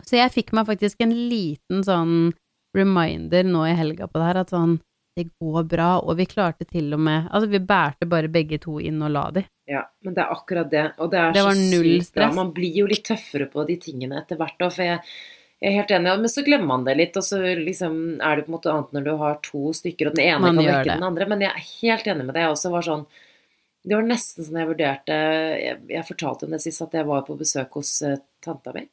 Så 0.00 0.16
jeg 0.16 0.32
fikk 0.32 0.54
meg 0.56 0.70
faktisk 0.70 1.02
en 1.04 1.12
liten 1.12 1.82
sånn 1.84 2.32
reminder 2.76 3.44
nå 3.44 3.66
i 3.68 3.74
helga 3.76 4.08
på 4.08 4.18
det 4.20 4.28
her, 4.30 4.40
at 4.42 4.52
sånn, 4.54 4.78
det 5.16 5.26
går 5.36 5.66
bra, 5.68 5.90
og 6.00 6.16
vi 6.16 6.24
klarte 6.24 6.64
til 6.64 6.86
og 6.96 7.00
med 7.04 7.26
Altså, 7.28 7.50
vi 7.52 7.58
bærte 7.60 8.06
bare 8.08 8.30
begge 8.32 8.56
to 8.62 8.78
inn 8.80 9.02
og 9.04 9.10
la 9.12 9.26
de. 9.36 9.42
Ja, 9.68 9.82
men 10.00 10.14
det 10.16 10.22
er 10.24 10.32
akkurat 10.32 10.70
det. 10.72 10.86
Og 11.04 11.10
det 11.12 11.18
er 11.20 11.34
Det 11.36 11.42
så 11.44 11.52
sykt 11.52 12.14
bra. 12.16 12.30
Man 12.32 12.52
blir 12.56 12.78
jo 12.80 12.86
litt 12.88 13.04
tøffere 13.04 13.46
på 13.52 13.66
de 13.68 13.76
tingene 13.76 14.22
etter 14.22 14.40
hvert 14.40 14.64
òg, 14.64 14.72
for 14.72 14.86
jeg, 14.86 15.02
jeg 15.60 15.68
er 15.68 15.76
helt 15.82 15.92
enig. 15.98 16.14
Men 16.24 16.32
så 16.32 16.44
glemmer 16.46 16.70
man 16.70 16.86
det 16.88 16.96
litt, 16.96 17.18
og 17.20 17.26
så 17.28 17.42
liksom 17.60 17.98
er 18.24 18.40
det 18.40 18.46
på 18.46 18.52
en 18.52 18.56
måte 18.56 18.72
annet 18.72 18.96
når 18.96 19.04
du 19.04 19.12
har 19.20 19.36
to 19.44 19.74
stykker, 19.76 20.08
og 20.08 20.16
den 20.16 20.24
ene 20.30 20.40
Man 20.46 20.56
kan 20.62 20.64
vekke 20.70 20.88
det. 20.88 20.96
den 20.96 21.06
andre. 21.10 21.28
Men 21.34 21.44
jeg 21.44 21.52
er 21.52 21.68
helt 21.82 22.10
enig 22.14 22.24
med 22.24 22.34
deg. 22.34 22.46
Jeg 22.46 22.56
også 22.56 22.72
var 22.72 22.88
sånn 22.88 23.04
Det 23.84 23.96
var 23.98 24.08
nesten 24.08 24.44
sånn 24.46 24.60
jeg 24.62 24.68
vurderte 24.72 25.20
Jeg, 25.60 25.78
jeg 25.90 26.08
fortalte 26.08 26.46
om 26.48 26.52
det 26.56 26.60
sist, 26.62 26.82
at 26.88 26.92
jeg 26.94 27.04
var 27.12 27.24
på 27.26 27.36
besøk 27.36 27.72
hos 27.80 27.96
uh, 28.06 28.16
tanta 28.40 28.72
mi 28.72 28.86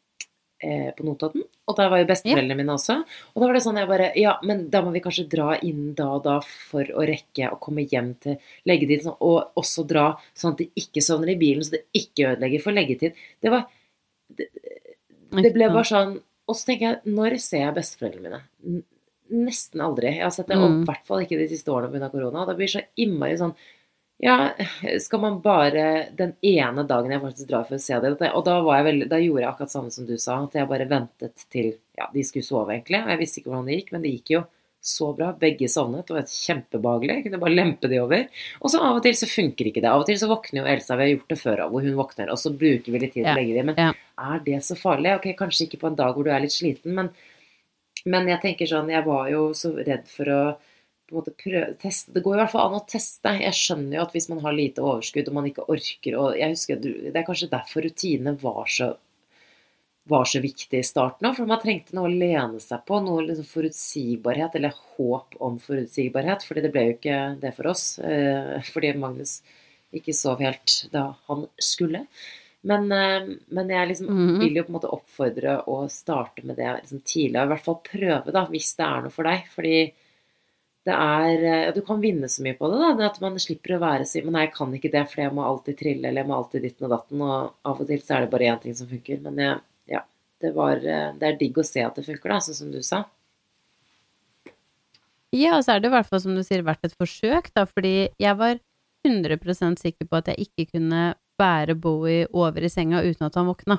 eh, 0.61 0.89
på 0.97 1.03
Notodden. 1.07 1.43
Og 1.69 1.75
der 1.77 1.89
var 1.91 1.99
jo 2.01 2.07
besteforeldrene 2.09 2.57
mine 2.57 2.73
også. 2.73 2.95
Og 3.33 3.41
da 3.41 3.47
var 3.47 3.53
det 3.57 3.63
sånn 3.63 3.77
jeg 3.77 3.87
bare 3.89 4.11
Ja, 4.19 4.37
men 4.43 4.69
da 4.73 4.81
må 4.81 4.91
vi 4.91 5.01
kanskje 5.05 5.27
dra 5.29 5.57
inn 5.65 5.93
da 5.97 6.07
og 6.17 6.23
da 6.25 6.39
for 6.41 6.83
å 6.83 7.05
rekke 7.07 7.51
å 7.53 7.59
komme 7.61 7.85
hjem 7.87 8.13
til 8.23 8.37
leggetid. 8.69 9.03
Sånn, 9.05 9.17
og 9.21 9.51
også 9.59 9.85
dra 9.87 10.07
sånn 10.35 10.53
at 10.55 10.63
de 10.63 10.69
ikke 10.75 11.03
sovner 11.05 11.33
i 11.35 11.39
bilen, 11.39 11.63
så 11.63 11.77
det 11.77 11.83
ikke 11.93 12.33
ødelegger 12.35 12.63
for 12.63 12.71
leggetid. 12.75 13.13
Det 13.41 13.49
var 13.53 13.67
Det, 14.29 14.45
det 15.41 15.53
ble 15.53 15.69
bare 15.73 15.85
sånn 15.89 16.19
Og 16.49 16.55
så 16.57 16.65
tenker 16.65 16.85
jeg, 16.87 17.01
når 17.13 17.37
ser 17.39 17.59
jeg 17.67 17.75
besteforeldrene 17.75 18.23
mine? 18.25 18.83
Nesten 19.29 19.81
aldri. 19.85 20.15
Jeg 20.17 20.23
har 20.25 20.31
sett 20.33 20.47
det, 20.49 20.57
og 20.57 20.69
Mm. 20.71 20.81
i 20.81 20.85
hvert 20.85 21.05
fall 21.05 21.19
ikke 21.21 21.37
de 21.37 21.47
siste 21.47 21.69
årene 21.69 21.91
pga. 21.93 22.09
korona. 22.09 22.45
Det 22.47 22.55
blir 22.57 22.67
så 22.67 22.81
innmari 22.97 23.37
sånn 23.37 23.53
ja, 24.19 24.51
skal 24.99 25.21
man 25.23 25.39
bare 25.41 26.09
den 26.11 26.33
ene 26.43 26.83
dagen 26.83 27.13
jeg 27.13 27.23
faktisk 27.23 27.47
drar 27.47 27.67
for 27.69 27.77
å 27.77 27.81
se 27.81 27.99
det 28.03 28.31
Og 28.33 28.43
da, 28.43 28.57
var 28.65 28.81
jeg 28.81 28.87
veldig, 28.89 29.05
da 29.13 29.19
gjorde 29.23 29.45
jeg 29.45 29.49
akkurat 29.53 29.71
samme 29.71 29.93
som 29.95 30.07
du 30.09 30.17
sa, 30.19 30.41
at 30.43 30.57
jeg 30.59 30.67
bare 30.67 30.87
ventet 30.89 31.45
til 31.47 31.69
ja, 31.95 32.09
de 32.11 32.23
skulle 32.27 32.47
sove, 32.47 32.73
egentlig. 32.73 32.99
Og 32.99 33.13
jeg 33.13 33.21
visste 33.21 33.39
ikke 33.39 33.53
hvordan 33.53 33.69
det 33.69 33.77
gikk, 33.77 33.93
men 33.95 34.03
det 34.03 34.11
gikk 34.17 34.33
jo 34.35 34.43
så 34.81 35.13
bra. 35.15 35.31
Begge 35.39 35.69
sovnet, 35.71 36.07
det 36.07 36.15
var 36.15 36.21
et 36.25 36.35
kjempebehagelig. 36.35 37.15
Jeg 37.15 37.25
kunne 37.25 37.41
bare 37.45 37.55
lempe 37.55 37.91
de 37.91 37.99
over. 38.03 38.27
Og 38.59 38.71
så 38.71 38.83
av 38.83 38.99
og 38.99 39.03
til 39.07 39.17
så 39.19 39.31
funker 39.31 39.71
ikke 39.71 39.83
det. 39.83 39.91
Av 39.91 40.03
og 40.03 40.07
til 40.11 40.19
så 40.19 40.31
våkner 40.31 40.61
jo 40.61 40.69
Elsa, 40.75 40.99
vi 40.99 41.05
har 41.07 41.13
gjort 41.13 41.33
det 41.33 41.39
før, 41.39 41.65
hvor 41.71 41.87
hun 41.87 41.99
våkner, 42.03 42.31
og 42.35 42.43
så 42.43 42.51
bruker 42.55 42.95
vi 42.95 43.03
litt 43.03 43.15
tid 43.15 43.27
på 43.27 43.33
å 43.35 43.39
legge 43.39 43.59
dem. 43.59 43.71
Men 43.71 43.83
ja. 43.87 43.91
er 44.35 44.47
det 44.47 44.61
så 44.67 44.79
farlig? 44.79 45.15
Ok, 45.19 45.31
kanskje 45.39 45.67
ikke 45.67 45.83
på 45.83 45.91
en 45.91 45.99
dag 45.99 46.15
hvor 46.15 46.27
du 46.27 46.31
er 46.35 46.43
litt 46.43 46.55
sliten, 46.55 46.95
men, 46.95 47.11
men 48.03 48.31
jeg 48.35 48.43
tenker 48.43 48.71
sånn, 48.71 48.91
jeg 48.91 49.07
var 49.07 49.31
jo 49.31 49.49
så 49.55 49.73
redd 49.79 50.07
for 50.11 50.35
å 50.35 50.41
på 51.09 51.15
en 51.15 51.19
måte 51.21 51.33
prøve, 51.35 51.73
teste. 51.81 52.13
Det 52.13 52.23
går 52.23 52.35
i 52.37 52.39
hvert 52.43 52.51
fall 52.53 52.69
an 52.69 52.79
å 52.79 52.85
teste. 52.87 53.33
Jeg 53.41 53.57
skjønner 53.57 53.97
jo 53.97 54.01
at 54.05 54.13
hvis 54.15 54.29
man 54.29 54.39
har 54.45 54.53
lite 54.55 54.83
overskudd 54.85 55.27
og 55.31 55.33
man 55.39 55.49
ikke 55.49 55.65
orker 55.69 56.17
og 56.21 56.37
jeg 56.39 56.53
husker, 56.55 56.79
Det 56.81 57.15
er 57.15 57.27
kanskje 57.27 57.49
derfor 57.51 57.81
rutinene 57.87 58.35
var 58.41 58.65
så, 58.67 58.95
var 60.09 60.25
så 60.25 60.39
viktig 60.41 60.79
i 60.79 60.85
starten 60.87 61.27
òg. 61.29 61.35
For 61.37 61.45
man 61.49 61.61
trengte 61.61 61.93
noe 61.97 62.09
å 62.09 62.13
lene 62.13 62.59
seg 62.63 62.81
på. 62.87 62.97
Noe 63.05 63.25
liksom 63.27 63.45
forutsigbarhet, 63.45 64.55
eller 64.57 64.73
håp 64.97 65.35
om 65.45 65.59
forutsigbarhet. 65.61 66.43
fordi 66.47 66.61
det 66.65 66.71
ble 66.73 66.85
jo 66.87 66.95
ikke 66.97 67.19
det 67.41 67.55
for 67.55 67.67
oss. 67.67 67.99
eh, 67.99 68.59
Fordi 68.73 68.93
Magnus 68.97 69.41
ikke 69.93 70.13
sov 70.13 70.39
helt 70.39 70.87
da 70.91 71.15
han 71.27 71.47
skulle. 71.59 72.05
Men, 72.63 72.91
eh, 72.91 73.35
men 73.51 73.69
jeg 73.69 73.87
liksom 73.89 74.07
Mhm. 74.09 74.39
vil 74.39 74.55
jo 74.55 74.63
på 74.63 74.69
en 74.69 74.79
måte 74.79 74.91
oppfordre 74.91 75.63
å 75.65 75.87
starte 75.89 76.43
med 76.43 76.57
det 76.57 76.81
liksom 76.81 77.01
tidlig. 77.05 77.35
og 77.39 77.45
I 77.47 77.53
hvert 77.55 77.63
fall 77.63 77.81
prøve, 77.83 78.31
da, 78.33 78.45
hvis 78.47 78.75
det 78.75 78.85
er 78.85 79.01
noe 79.01 79.09
for 79.11 79.23
deg. 79.23 79.45
Fordi 79.55 79.93
det 80.89 80.95
er 80.97 81.43
eh, 81.45 81.63
ja, 81.67 81.73
Du 81.75 81.81
kan 81.85 82.01
vinne 82.01 82.29
så 82.31 82.43
mye 82.45 82.57
på 82.57 82.69
det. 82.71 82.79
da, 82.81 82.89
det 82.97 83.07
At 83.11 83.21
man 83.23 83.37
slipper 83.41 83.77
å 83.77 83.81
være 83.83 84.07
så 84.09 84.23
Men 84.25 84.35
nei, 84.37 84.47
jeg 84.47 84.55
kan 84.57 84.73
ikke 84.75 84.91
det, 84.93 85.05
for 85.11 85.23
jeg 85.23 85.35
må 85.37 85.45
alltid 85.45 85.79
trille, 85.79 86.07
eller 86.09 86.23
jeg 86.23 86.29
må 86.31 86.37
alltid 86.39 86.65
ditten 86.65 86.89
og 86.89 86.95
datten. 86.95 87.23
Og 87.25 87.71
av 87.71 87.83
og 87.83 87.89
til 87.91 88.03
så 88.03 88.17
er 88.17 88.25
det 88.25 88.33
bare 88.33 88.49
én 88.49 88.59
ting 88.65 88.75
som 88.77 88.89
funker. 88.89 89.21
Men 89.25 89.39
jeg, 89.43 89.61
ja, 89.95 90.03
det, 90.41 90.53
var, 90.57 90.81
eh, 90.81 91.07
det 91.21 91.29
er 91.29 91.39
digg 91.39 91.61
å 91.61 91.67
se 91.67 91.85
at 91.85 91.99
det 91.99 92.07
funker, 92.07 92.33
da, 92.33 92.41
sånn 92.43 92.59
som 92.63 92.73
du 92.73 92.81
sa. 92.85 93.03
Ja, 95.35 95.59
og 95.59 95.63
så 95.65 95.75
er 95.75 95.83
det 95.83 95.91
i 95.91 95.93
hvert 95.93 96.09
fall, 96.09 96.21
som 96.23 96.33
du 96.33 96.41
sier, 96.45 96.65
vært 96.65 96.87
et 96.87 96.97
forsøk, 96.97 97.51
da, 97.53 97.67
fordi 97.69 98.09
jeg 98.17 98.37
var 98.39 98.57
100% 99.05 99.79
sikker 99.79 100.09
på 100.09 100.17
at 100.17 100.31
jeg 100.31 100.49
ikke 100.49 100.71
kunne 100.73 101.11
bære 101.39 101.75
Bowie 101.79 102.25
over 102.35 102.65
i 102.65 102.71
senga 102.71 103.03
uten 103.05 103.27
at 103.29 103.37
han 103.37 103.47
våkna. 103.47 103.77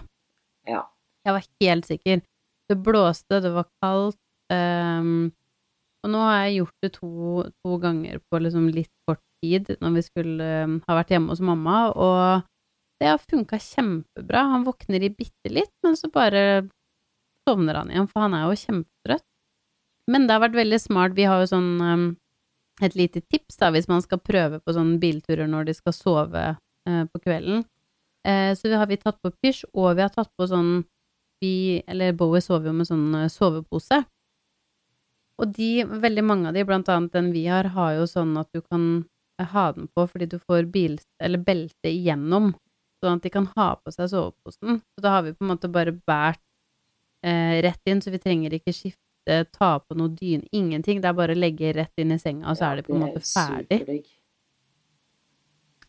Ja. 0.70 0.84
Jeg 1.26 1.36
var 1.36 1.48
helt 1.60 1.88
sikker. 1.90 2.22
Det 2.70 2.78
blåste, 2.78 3.40
det 3.42 3.50
var 3.52 3.66
kaldt. 3.82 4.16
ehm, 4.50 5.30
og 6.04 6.12
nå 6.12 6.20
har 6.24 6.36
jeg 6.44 6.60
gjort 6.60 6.84
det 6.84 6.92
to, 6.96 7.10
to 7.60 7.78
ganger 7.82 8.20
på 8.30 8.40
liksom 8.40 8.68
litt 8.72 8.92
kort 9.08 9.22
tid, 9.44 9.72
når 9.80 9.96
vi 9.96 10.04
skulle 10.04 10.48
um, 10.64 10.78
ha 10.86 10.96
vært 11.00 11.12
hjemme 11.14 11.32
hos 11.32 11.42
mamma, 11.44 11.78
og 11.92 12.46
det 13.00 13.08
har 13.08 13.20
funka 13.20 13.58
kjempebra. 13.60 14.44
Han 14.54 14.66
våkner 14.66 15.04
i 15.04 15.12
bitte 15.12 15.52
litt, 15.52 15.72
men 15.84 15.96
så 15.96 16.10
bare 16.12 16.68
sovner 17.48 17.80
han 17.80 17.92
igjen, 17.92 18.08
for 18.10 18.26
han 18.26 18.36
er 18.36 18.46
jo 18.46 18.60
kjempetrøtt. 18.60 19.26
Men 20.10 20.26
det 20.26 20.36
har 20.36 20.44
vært 20.44 20.58
veldig 20.58 20.80
smart. 20.82 21.16
Vi 21.16 21.26
har 21.28 21.40
jo 21.42 21.50
sånn 21.52 21.70
um, 21.80 22.06
et 22.84 22.96
lite 22.96 23.22
tips 23.22 23.60
da, 23.60 23.70
hvis 23.72 23.88
man 23.88 24.04
skal 24.04 24.20
prøve 24.24 24.60
på 24.60 24.74
sånne 24.76 25.00
bilturer 25.00 25.48
når 25.48 25.68
de 25.68 25.76
skal 25.76 25.96
sove 25.96 26.46
uh, 26.56 27.04
på 27.12 27.22
kvelden. 27.24 27.64
Uh, 28.26 28.52
så 28.56 28.72
har 28.76 28.88
vi 28.90 29.00
tatt 29.00 29.20
på 29.24 29.32
pysj, 29.40 29.66
og 29.72 29.94
vi 29.96 30.04
har 30.04 30.12
tatt 30.12 30.32
på 30.36 30.48
sånn 30.48 30.80
vi, 31.40 31.80
eller 31.88 32.12
Bowie 32.12 32.42
sover 32.44 32.68
jo 32.68 32.76
med 32.76 32.88
sånn 32.88 33.14
eh, 33.16 33.30
sovepose. 33.32 34.02
Og 35.40 35.52
de, 35.56 35.70
veldig 35.84 36.24
mange 36.26 36.50
av 36.50 36.56
de, 36.56 36.64
blant 36.68 36.88
annet 36.92 37.14
den 37.16 37.30
vi 37.32 37.46
har, 37.48 37.70
har 37.74 37.94
jo 37.96 38.06
sånn 38.08 38.34
at 38.40 38.50
du 38.52 38.60
kan 38.60 38.84
eh, 39.40 39.48
ha 39.54 39.70
den 39.76 39.88
på 39.88 40.04
fordi 40.10 40.28
du 40.34 40.38
får 40.42 40.68
bil, 40.72 40.98
eller 41.22 41.40
belte 41.44 41.88
igjennom, 41.92 42.52
sånn 43.00 43.16
at 43.16 43.24
de 43.24 43.32
kan 43.32 43.48
ha 43.56 43.70
på 43.80 43.94
seg 43.94 44.10
soveposen. 44.12 44.82
Så 44.84 45.04
da 45.04 45.16
har 45.16 45.24
vi 45.26 45.36
på 45.36 45.46
en 45.46 45.52
måte 45.54 45.70
bare 45.72 45.96
båret 45.96 46.42
eh, 47.24 47.60
rett 47.64 47.88
inn, 47.88 48.02
så 48.04 48.12
vi 48.12 48.20
trenger 48.20 48.58
ikke 48.58 48.76
skifte, 48.76 49.42
ta 49.56 49.74
på 49.80 49.96
noe 49.96 50.12
dyne, 50.12 50.44
ingenting. 50.52 51.00
Det 51.00 51.08
er 51.08 51.16
bare 51.16 51.36
å 51.36 51.40
legge 51.40 51.72
rett 51.76 52.02
inn 52.02 52.12
i 52.12 52.20
senga, 52.20 52.50
og 52.50 52.60
så 52.60 52.70
er 52.70 52.80
de 52.80 52.88
på 52.88 52.96
en 52.96 53.04
måte 53.06 53.24
ferdig. 53.24 54.02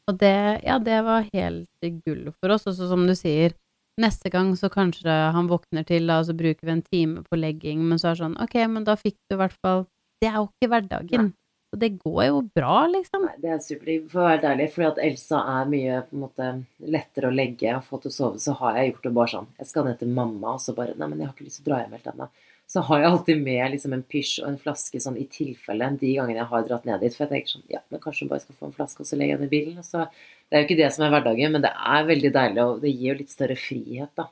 Og 0.10 0.18
det, 0.20 0.62
ja, 0.66 0.80
det 0.82 0.98
var 1.06 1.28
helt 1.32 1.92
gull 2.06 2.32
for 2.40 2.56
oss. 2.56 2.66
Og 2.68 2.76
så 2.76 2.88
som 2.90 3.04
du 3.08 3.14
sier, 3.16 3.54
neste 4.00 4.32
gang 4.32 4.54
så 4.56 4.70
kanskje 4.72 5.12
han 5.36 5.50
våkner 5.52 5.86
til, 5.88 6.08
da, 6.08 6.22
og 6.22 6.30
så 6.30 6.36
bruker 6.38 6.64
vi 6.68 6.76
en 6.78 6.86
time 6.86 7.26
på 7.28 7.40
legging, 7.40 7.84
men 7.88 8.00
så 8.00 8.12
er 8.12 8.16
det 8.16 8.24
sånn, 8.24 8.40
ok, 8.42 8.58
men 8.72 8.88
da 8.88 8.96
fikk 9.00 9.18
du 9.30 9.36
i 9.36 9.42
hvert 9.44 9.58
fall 9.60 9.88
Det 10.22 10.30
er 10.30 10.36
jo 10.38 10.50
ikke 10.52 10.70
hverdagen. 10.70 11.32
Og 11.72 11.80
det 11.80 11.90
går 12.02 12.26
jo 12.28 12.42
bra, 12.54 12.82
liksom. 12.92 13.24
Nei, 13.30 13.38
det 13.40 13.54
er 13.54 13.60
supert. 13.64 14.10
for 14.12 14.22
å 14.22 14.28
være 14.28 14.50
ærlig. 14.52 14.68
Fordi 14.74 14.88
at 14.90 15.00
Elsa 15.08 15.40
er 15.54 15.70
mye 15.72 16.02
på 16.04 16.18
en 16.18 16.24
måte 16.26 16.50
lettere 16.94 17.30
å 17.30 17.36
legge 17.36 17.72
og 17.78 17.86
få 17.88 18.02
til 18.04 18.12
å 18.12 18.16
sove, 18.16 18.42
så 18.44 18.54
har 18.60 18.78
jeg 18.78 18.92
gjort 18.92 19.08
det 19.08 19.14
bare 19.16 19.32
sånn. 19.32 19.48
Jeg 19.62 19.70
skal 19.70 19.88
ned 19.88 20.00
til 20.02 20.12
mamma, 20.12 20.58
og 20.58 20.62
så 20.62 20.76
bare 20.78 20.98
Nei, 21.00 21.08
men 21.08 21.22
jeg 21.22 21.30
har 21.30 21.34
ikke 21.34 21.48
lyst 21.48 21.62
til 21.62 21.66
å 21.66 21.70
dra 21.72 21.80
hjem 21.82 21.96
helt 21.96 22.12
ennå. 22.12 22.28
Så 22.72 22.80
har 22.88 23.02
jeg 23.02 23.12
alltid 23.12 23.40
med 23.44 23.74
liksom 23.74 23.94
en 23.98 24.04
pysj 24.08 24.38
og 24.42 24.46
en 24.48 24.60
flaske 24.62 25.00
sånn 25.04 25.18
i 25.20 25.26
tilfelle 25.28 25.90
de 26.00 26.12
gangene 26.16 26.40
jeg 26.40 26.48
har 26.54 26.68
dratt 26.70 26.86
ned 26.88 27.02
dit. 27.04 27.16
For 27.18 27.26
jeg 27.26 27.32
tenker 27.34 27.52
sånn 27.52 27.74
Ja, 27.74 27.82
men 27.92 28.00
kanskje 28.04 28.24
hun 28.24 28.30
bare 28.32 28.44
skal 28.46 28.56
få 28.56 28.70
en 28.70 28.76
flaske, 28.78 29.04
og 29.04 29.10
så 29.10 29.18
legger 29.20 29.34
jeg 29.34 29.42
den 29.42 29.50
i 29.50 29.52
bilen. 29.52 29.82
Og 29.82 29.88
så, 29.88 30.06
det 30.48 30.56
er 30.56 30.62
jo 30.64 30.68
ikke 30.70 30.78
det 30.80 30.92
som 30.96 31.04
er 31.04 31.12
hverdagen, 31.12 31.52
men 31.52 31.66
det 31.66 31.72
er 31.76 32.06
veldig 32.08 32.32
deilig, 32.38 32.62
og 32.64 32.86
det 32.86 32.94
gir 32.94 33.10
jo 33.10 33.16
litt 33.20 33.34
større 33.34 33.58
frihet, 33.60 34.12
da. 34.20 34.30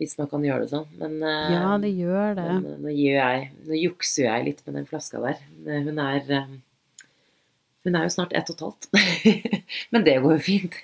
Hvis 0.00 0.12
man 0.18 0.28
kan 0.28 0.44
gjøre 0.44 0.66
det 0.66 0.72
sånn. 0.72 0.84
Men, 1.00 1.14
eh, 1.30 1.54
Ja, 1.54 1.70
det 1.80 1.92
gjør 1.96 2.36
det. 2.36 2.44
men 2.50 2.66
eh, 2.74 2.82
nå, 2.84 2.92
jeg, 2.92 3.48
nå 3.68 3.78
jukser 3.78 4.26
jeg 4.26 4.46
litt 4.50 4.60
med 4.66 4.76
den 4.80 4.90
flaska 4.90 5.22
der. 5.24 5.40
Hun 5.86 6.02
er 6.02 6.28
eh, 6.28 6.52
Hun 7.86 7.96
er 7.96 8.04
jo 8.04 8.12
snart 8.14 8.36
ett 8.36 8.52
og 8.52 8.58
et 8.58 8.66
halvt. 8.66 8.90
Men 9.92 10.04
det 10.04 10.18
går 10.22 10.36
jo 10.36 10.42
fint. 10.44 10.76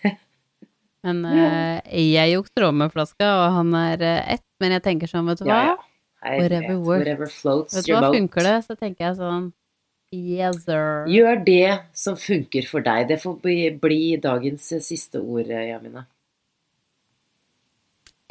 Men 1.05 1.21
ja. 1.31 1.51
jeg 1.95 2.33
jukser 2.33 2.67
òg 2.67 2.75
med 2.81 2.97
flaska, 2.97 3.29
og 3.29 3.59
han 3.59 3.77
er 3.79 4.03
eh, 4.03 4.33
ett, 4.35 4.47
men 4.59 4.75
jeg 4.75 4.83
tenker 4.83 5.11
sånn, 5.11 5.29
vet 5.31 5.39
du 5.39 5.47
hva? 5.47 5.61
Ja, 5.61 5.69
ja. 5.77 5.88
Jeg 6.25 6.41
Whatever 6.43 6.77
works. 6.83 6.99
Whatever 6.99 7.27
floats 7.31 7.75
Vet 7.77 7.87
du 7.87 7.93
hva, 7.95 8.11
funker 8.13 8.43
det? 8.43 8.57
Så 8.67 8.75
tenker 8.79 9.05
jeg 9.09 9.17
sånn 9.21 9.53
Yes, 10.11 10.63
sir. 10.65 11.05
Gjør 11.13 11.43
det 11.45 11.81
som 11.93 12.15
funker 12.17 12.65
for 12.67 12.81
deg. 12.81 13.09
Det 13.11 13.19
får 13.21 13.35
bli, 13.43 13.57
bli 13.77 14.17
dagens 14.17 14.71
siste 14.81 15.21
ord, 15.21 15.51
eh, 15.53 15.67
Jamina. 15.69 16.07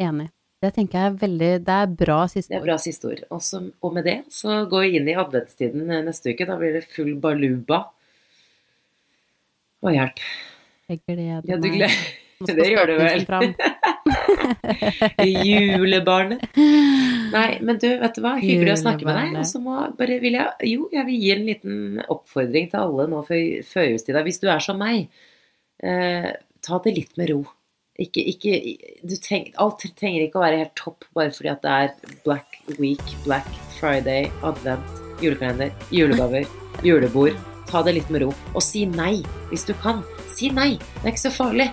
Enig. 0.01 0.29
Det 0.61 0.71
tenker 0.73 0.97
jeg 0.97 1.11
er 1.11 1.17
veldig 1.21 1.51
Det 1.67 1.75
er 1.75 1.91
bra 1.99 2.15
siste 2.25 2.49
Det 2.49 2.57
er 2.57 2.61
ord. 2.63 2.65
bra 2.71 2.77
siste 2.81 3.05
ord. 3.11 3.21
Og, 3.29 3.41
så- 3.45 3.71
og 3.83 3.93
med 3.93 4.03
det 4.09 4.17
så 4.33 4.65
går 4.69 4.81
vi 4.87 4.97
inn 4.97 5.07
i 5.07 5.13
adventstiden 5.21 5.85
eh, 5.91 6.01
neste 6.01 6.33
uke. 6.33 6.47
Da 6.49 6.57
blir 6.57 6.73
det 6.73 6.87
full 6.89 7.13
baluba. 7.21 7.83
Og 9.83 9.93
hjelp. 9.93 10.17
Jeg 10.89 10.99
gleder 11.05 11.41
Ja, 11.45 11.57
du 11.61 11.69
gleder 11.69 11.93
Det 12.57 12.67
gjør 12.73 12.87
du 12.87 12.95
vel. 12.97 13.21
Julebarnet. 15.47 16.41
Nei, 17.33 17.57
men 17.65 17.79
du, 17.81 17.87
vet 18.01 18.17
du 18.17 18.23
hva? 18.23 18.35
Hyggelig 18.41 18.73
å 18.75 18.81
snakke 18.83 19.07
med 19.07 19.17
deg. 19.19 19.37
Og 19.41 19.47
så 19.49 19.61
må 19.63 19.77
bare 19.97 20.19
vil 20.23 20.37
jeg 20.37 20.71
Jo, 20.71 20.87
jeg 20.93 21.07
vil 21.07 21.21
gi 21.23 21.31
en 21.33 21.45
liten 21.47 21.77
oppfordring 22.07 22.69
til 22.71 22.83
alle 22.83 23.07
nå 23.11 23.21
før 23.27 23.43
førjulstida. 23.67 24.23
Hvis 24.27 24.41
du 24.43 24.47
er 24.51 24.63
som 24.63 24.79
meg, 24.81 25.07
eh, 25.83 26.31
ta 26.65 26.81
det 26.83 26.95
litt 26.97 27.17
med 27.19 27.31
ro. 27.33 27.41
Ikke, 27.97 28.21
ikke 28.21 28.51
du 29.09 29.15
treng, 29.17 29.47
Alt 29.57 29.87
trenger 29.97 30.27
ikke 30.27 30.37
å 30.37 30.45
være 30.45 30.61
helt 30.61 30.75
topp 30.77 31.07
bare 31.17 31.33
fordi 31.33 31.49
at 31.49 31.63
det 31.63 31.71
er 31.73 32.17
Black 32.27 32.59
Week, 32.77 33.01
Black 33.25 33.47
Friday, 33.79 34.29
advent, 34.45 35.01
julekalender, 35.23 35.73
julegaver, 35.89 36.45
julebord. 36.87 37.37
Ta 37.67 37.81
det 37.83 37.97
litt 37.97 38.13
med 38.13 38.23
ro. 38.23 38.31
Og 38.53 38.63
si 38.63 38.85
nei 38.89 39.23
hvis 39.49 39.65
du 39.67 39.73
kan. 39.81 40.05
Si 40.37 40.51
nei. 40.53 40.75
Det 40.77 41.03
er 41.03 41.15
ikke 41.15 41.25
så 41.25 41.33
farlig. 41.33 41.71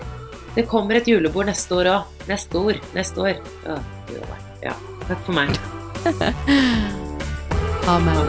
Det 0.54 0.68
kommer 0.70 0.96
et 0.98 1.08
julebord 1.10 1.50
neste 1.50 1.76
år 1.76 1.92
òg. 1.92 2.10
Neste 2.30 2.64
år. 2.70 2.80
Neste 2.96 3.28
år. 3.28 3.38
Ja. 4.64 4.78
Takk 5.08 5.20
for 5.26 5.36
meg. 5.36 5.50
Amen. 7.88 8.16
Amen. 8.16 8.28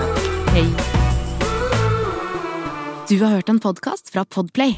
Hei. 0.56 0.66
Du 3.10 3.20
har 3.22 3.38
hørt 3.38 3.50
en 3.50 3.60
podkast 3.60 4.10
fra 4.12 4.26
Podplay. 4.26 4.76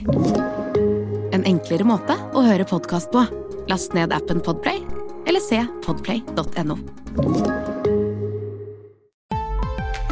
En 1.32 1.46
enklere 1.48 1.86
måte 1.88 2.18
å 2.36 2.44
høre 2.46 2.66
podkast 2.68 3.10
på. 3.14 3.24
Last 3.72 3.96
ned 3.98 4.14
appen 4.16 4.42
Podplay 4.44 4.84
eller 5.28 5.42
se 5.44 5.64
podplay.no. 5.86 6.78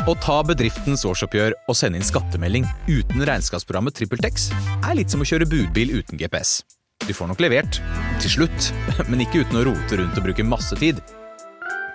Å 0.06 0.14
ta 0.22 0.38
bedriftens 0.46 1.06
årsoppgjør 1.08 1.56
og 1.66 1.78
sende 1.78 1.98
inn 1.98 2.06
skattemelding 2.06 2.66
uten 2.90 3.26
regnskapsprogrammet 3.26 3.96
TrippelTex 3.98 4.50
er 4.78 4.98
litt 4.98 5.14
som 5.14 5.24
å 5.24 5.28
kjøre 5.28 5.48
budbil 5.50 5.96
uten 5.98 6.22
GPS. 6.22 6.60
Du 7.06 7.14
får 7.14 7.30
nok 7.30 7.42
levert, 7.42 7.82
til 8.22 8.36
slutt, 8.40 8.72
men 9.10 9.22
ikke 9.26 9.44
uten 9.46 9.62
å 9.62 9.68
rote 9.70 10.02
rundt 10.02 10.18
og 10.18 10.28
bruke 10.28 10.46
masse 10.46 10.78
tid. 10.82 11.02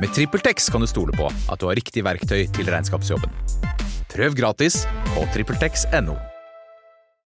Med 0.00 0.14
TrippelTex 0.16 0.70
kan 0.72 0.80
du 0.80 0.88
stole 0.88 1.12
på 1.12 1.26
at 1.28 1.60
du 1.60 1.66
har 1.68 1.76
riktig 1.76 2.00
verktøy 2.06 2.46
til 2.56 2.70
regnskapsjobben. 2.72 3.34
Prøv 4.08 4.36
gratis 4.38 4.86
på 5.12 5.26
TrippelTex.no. 5.34 6.16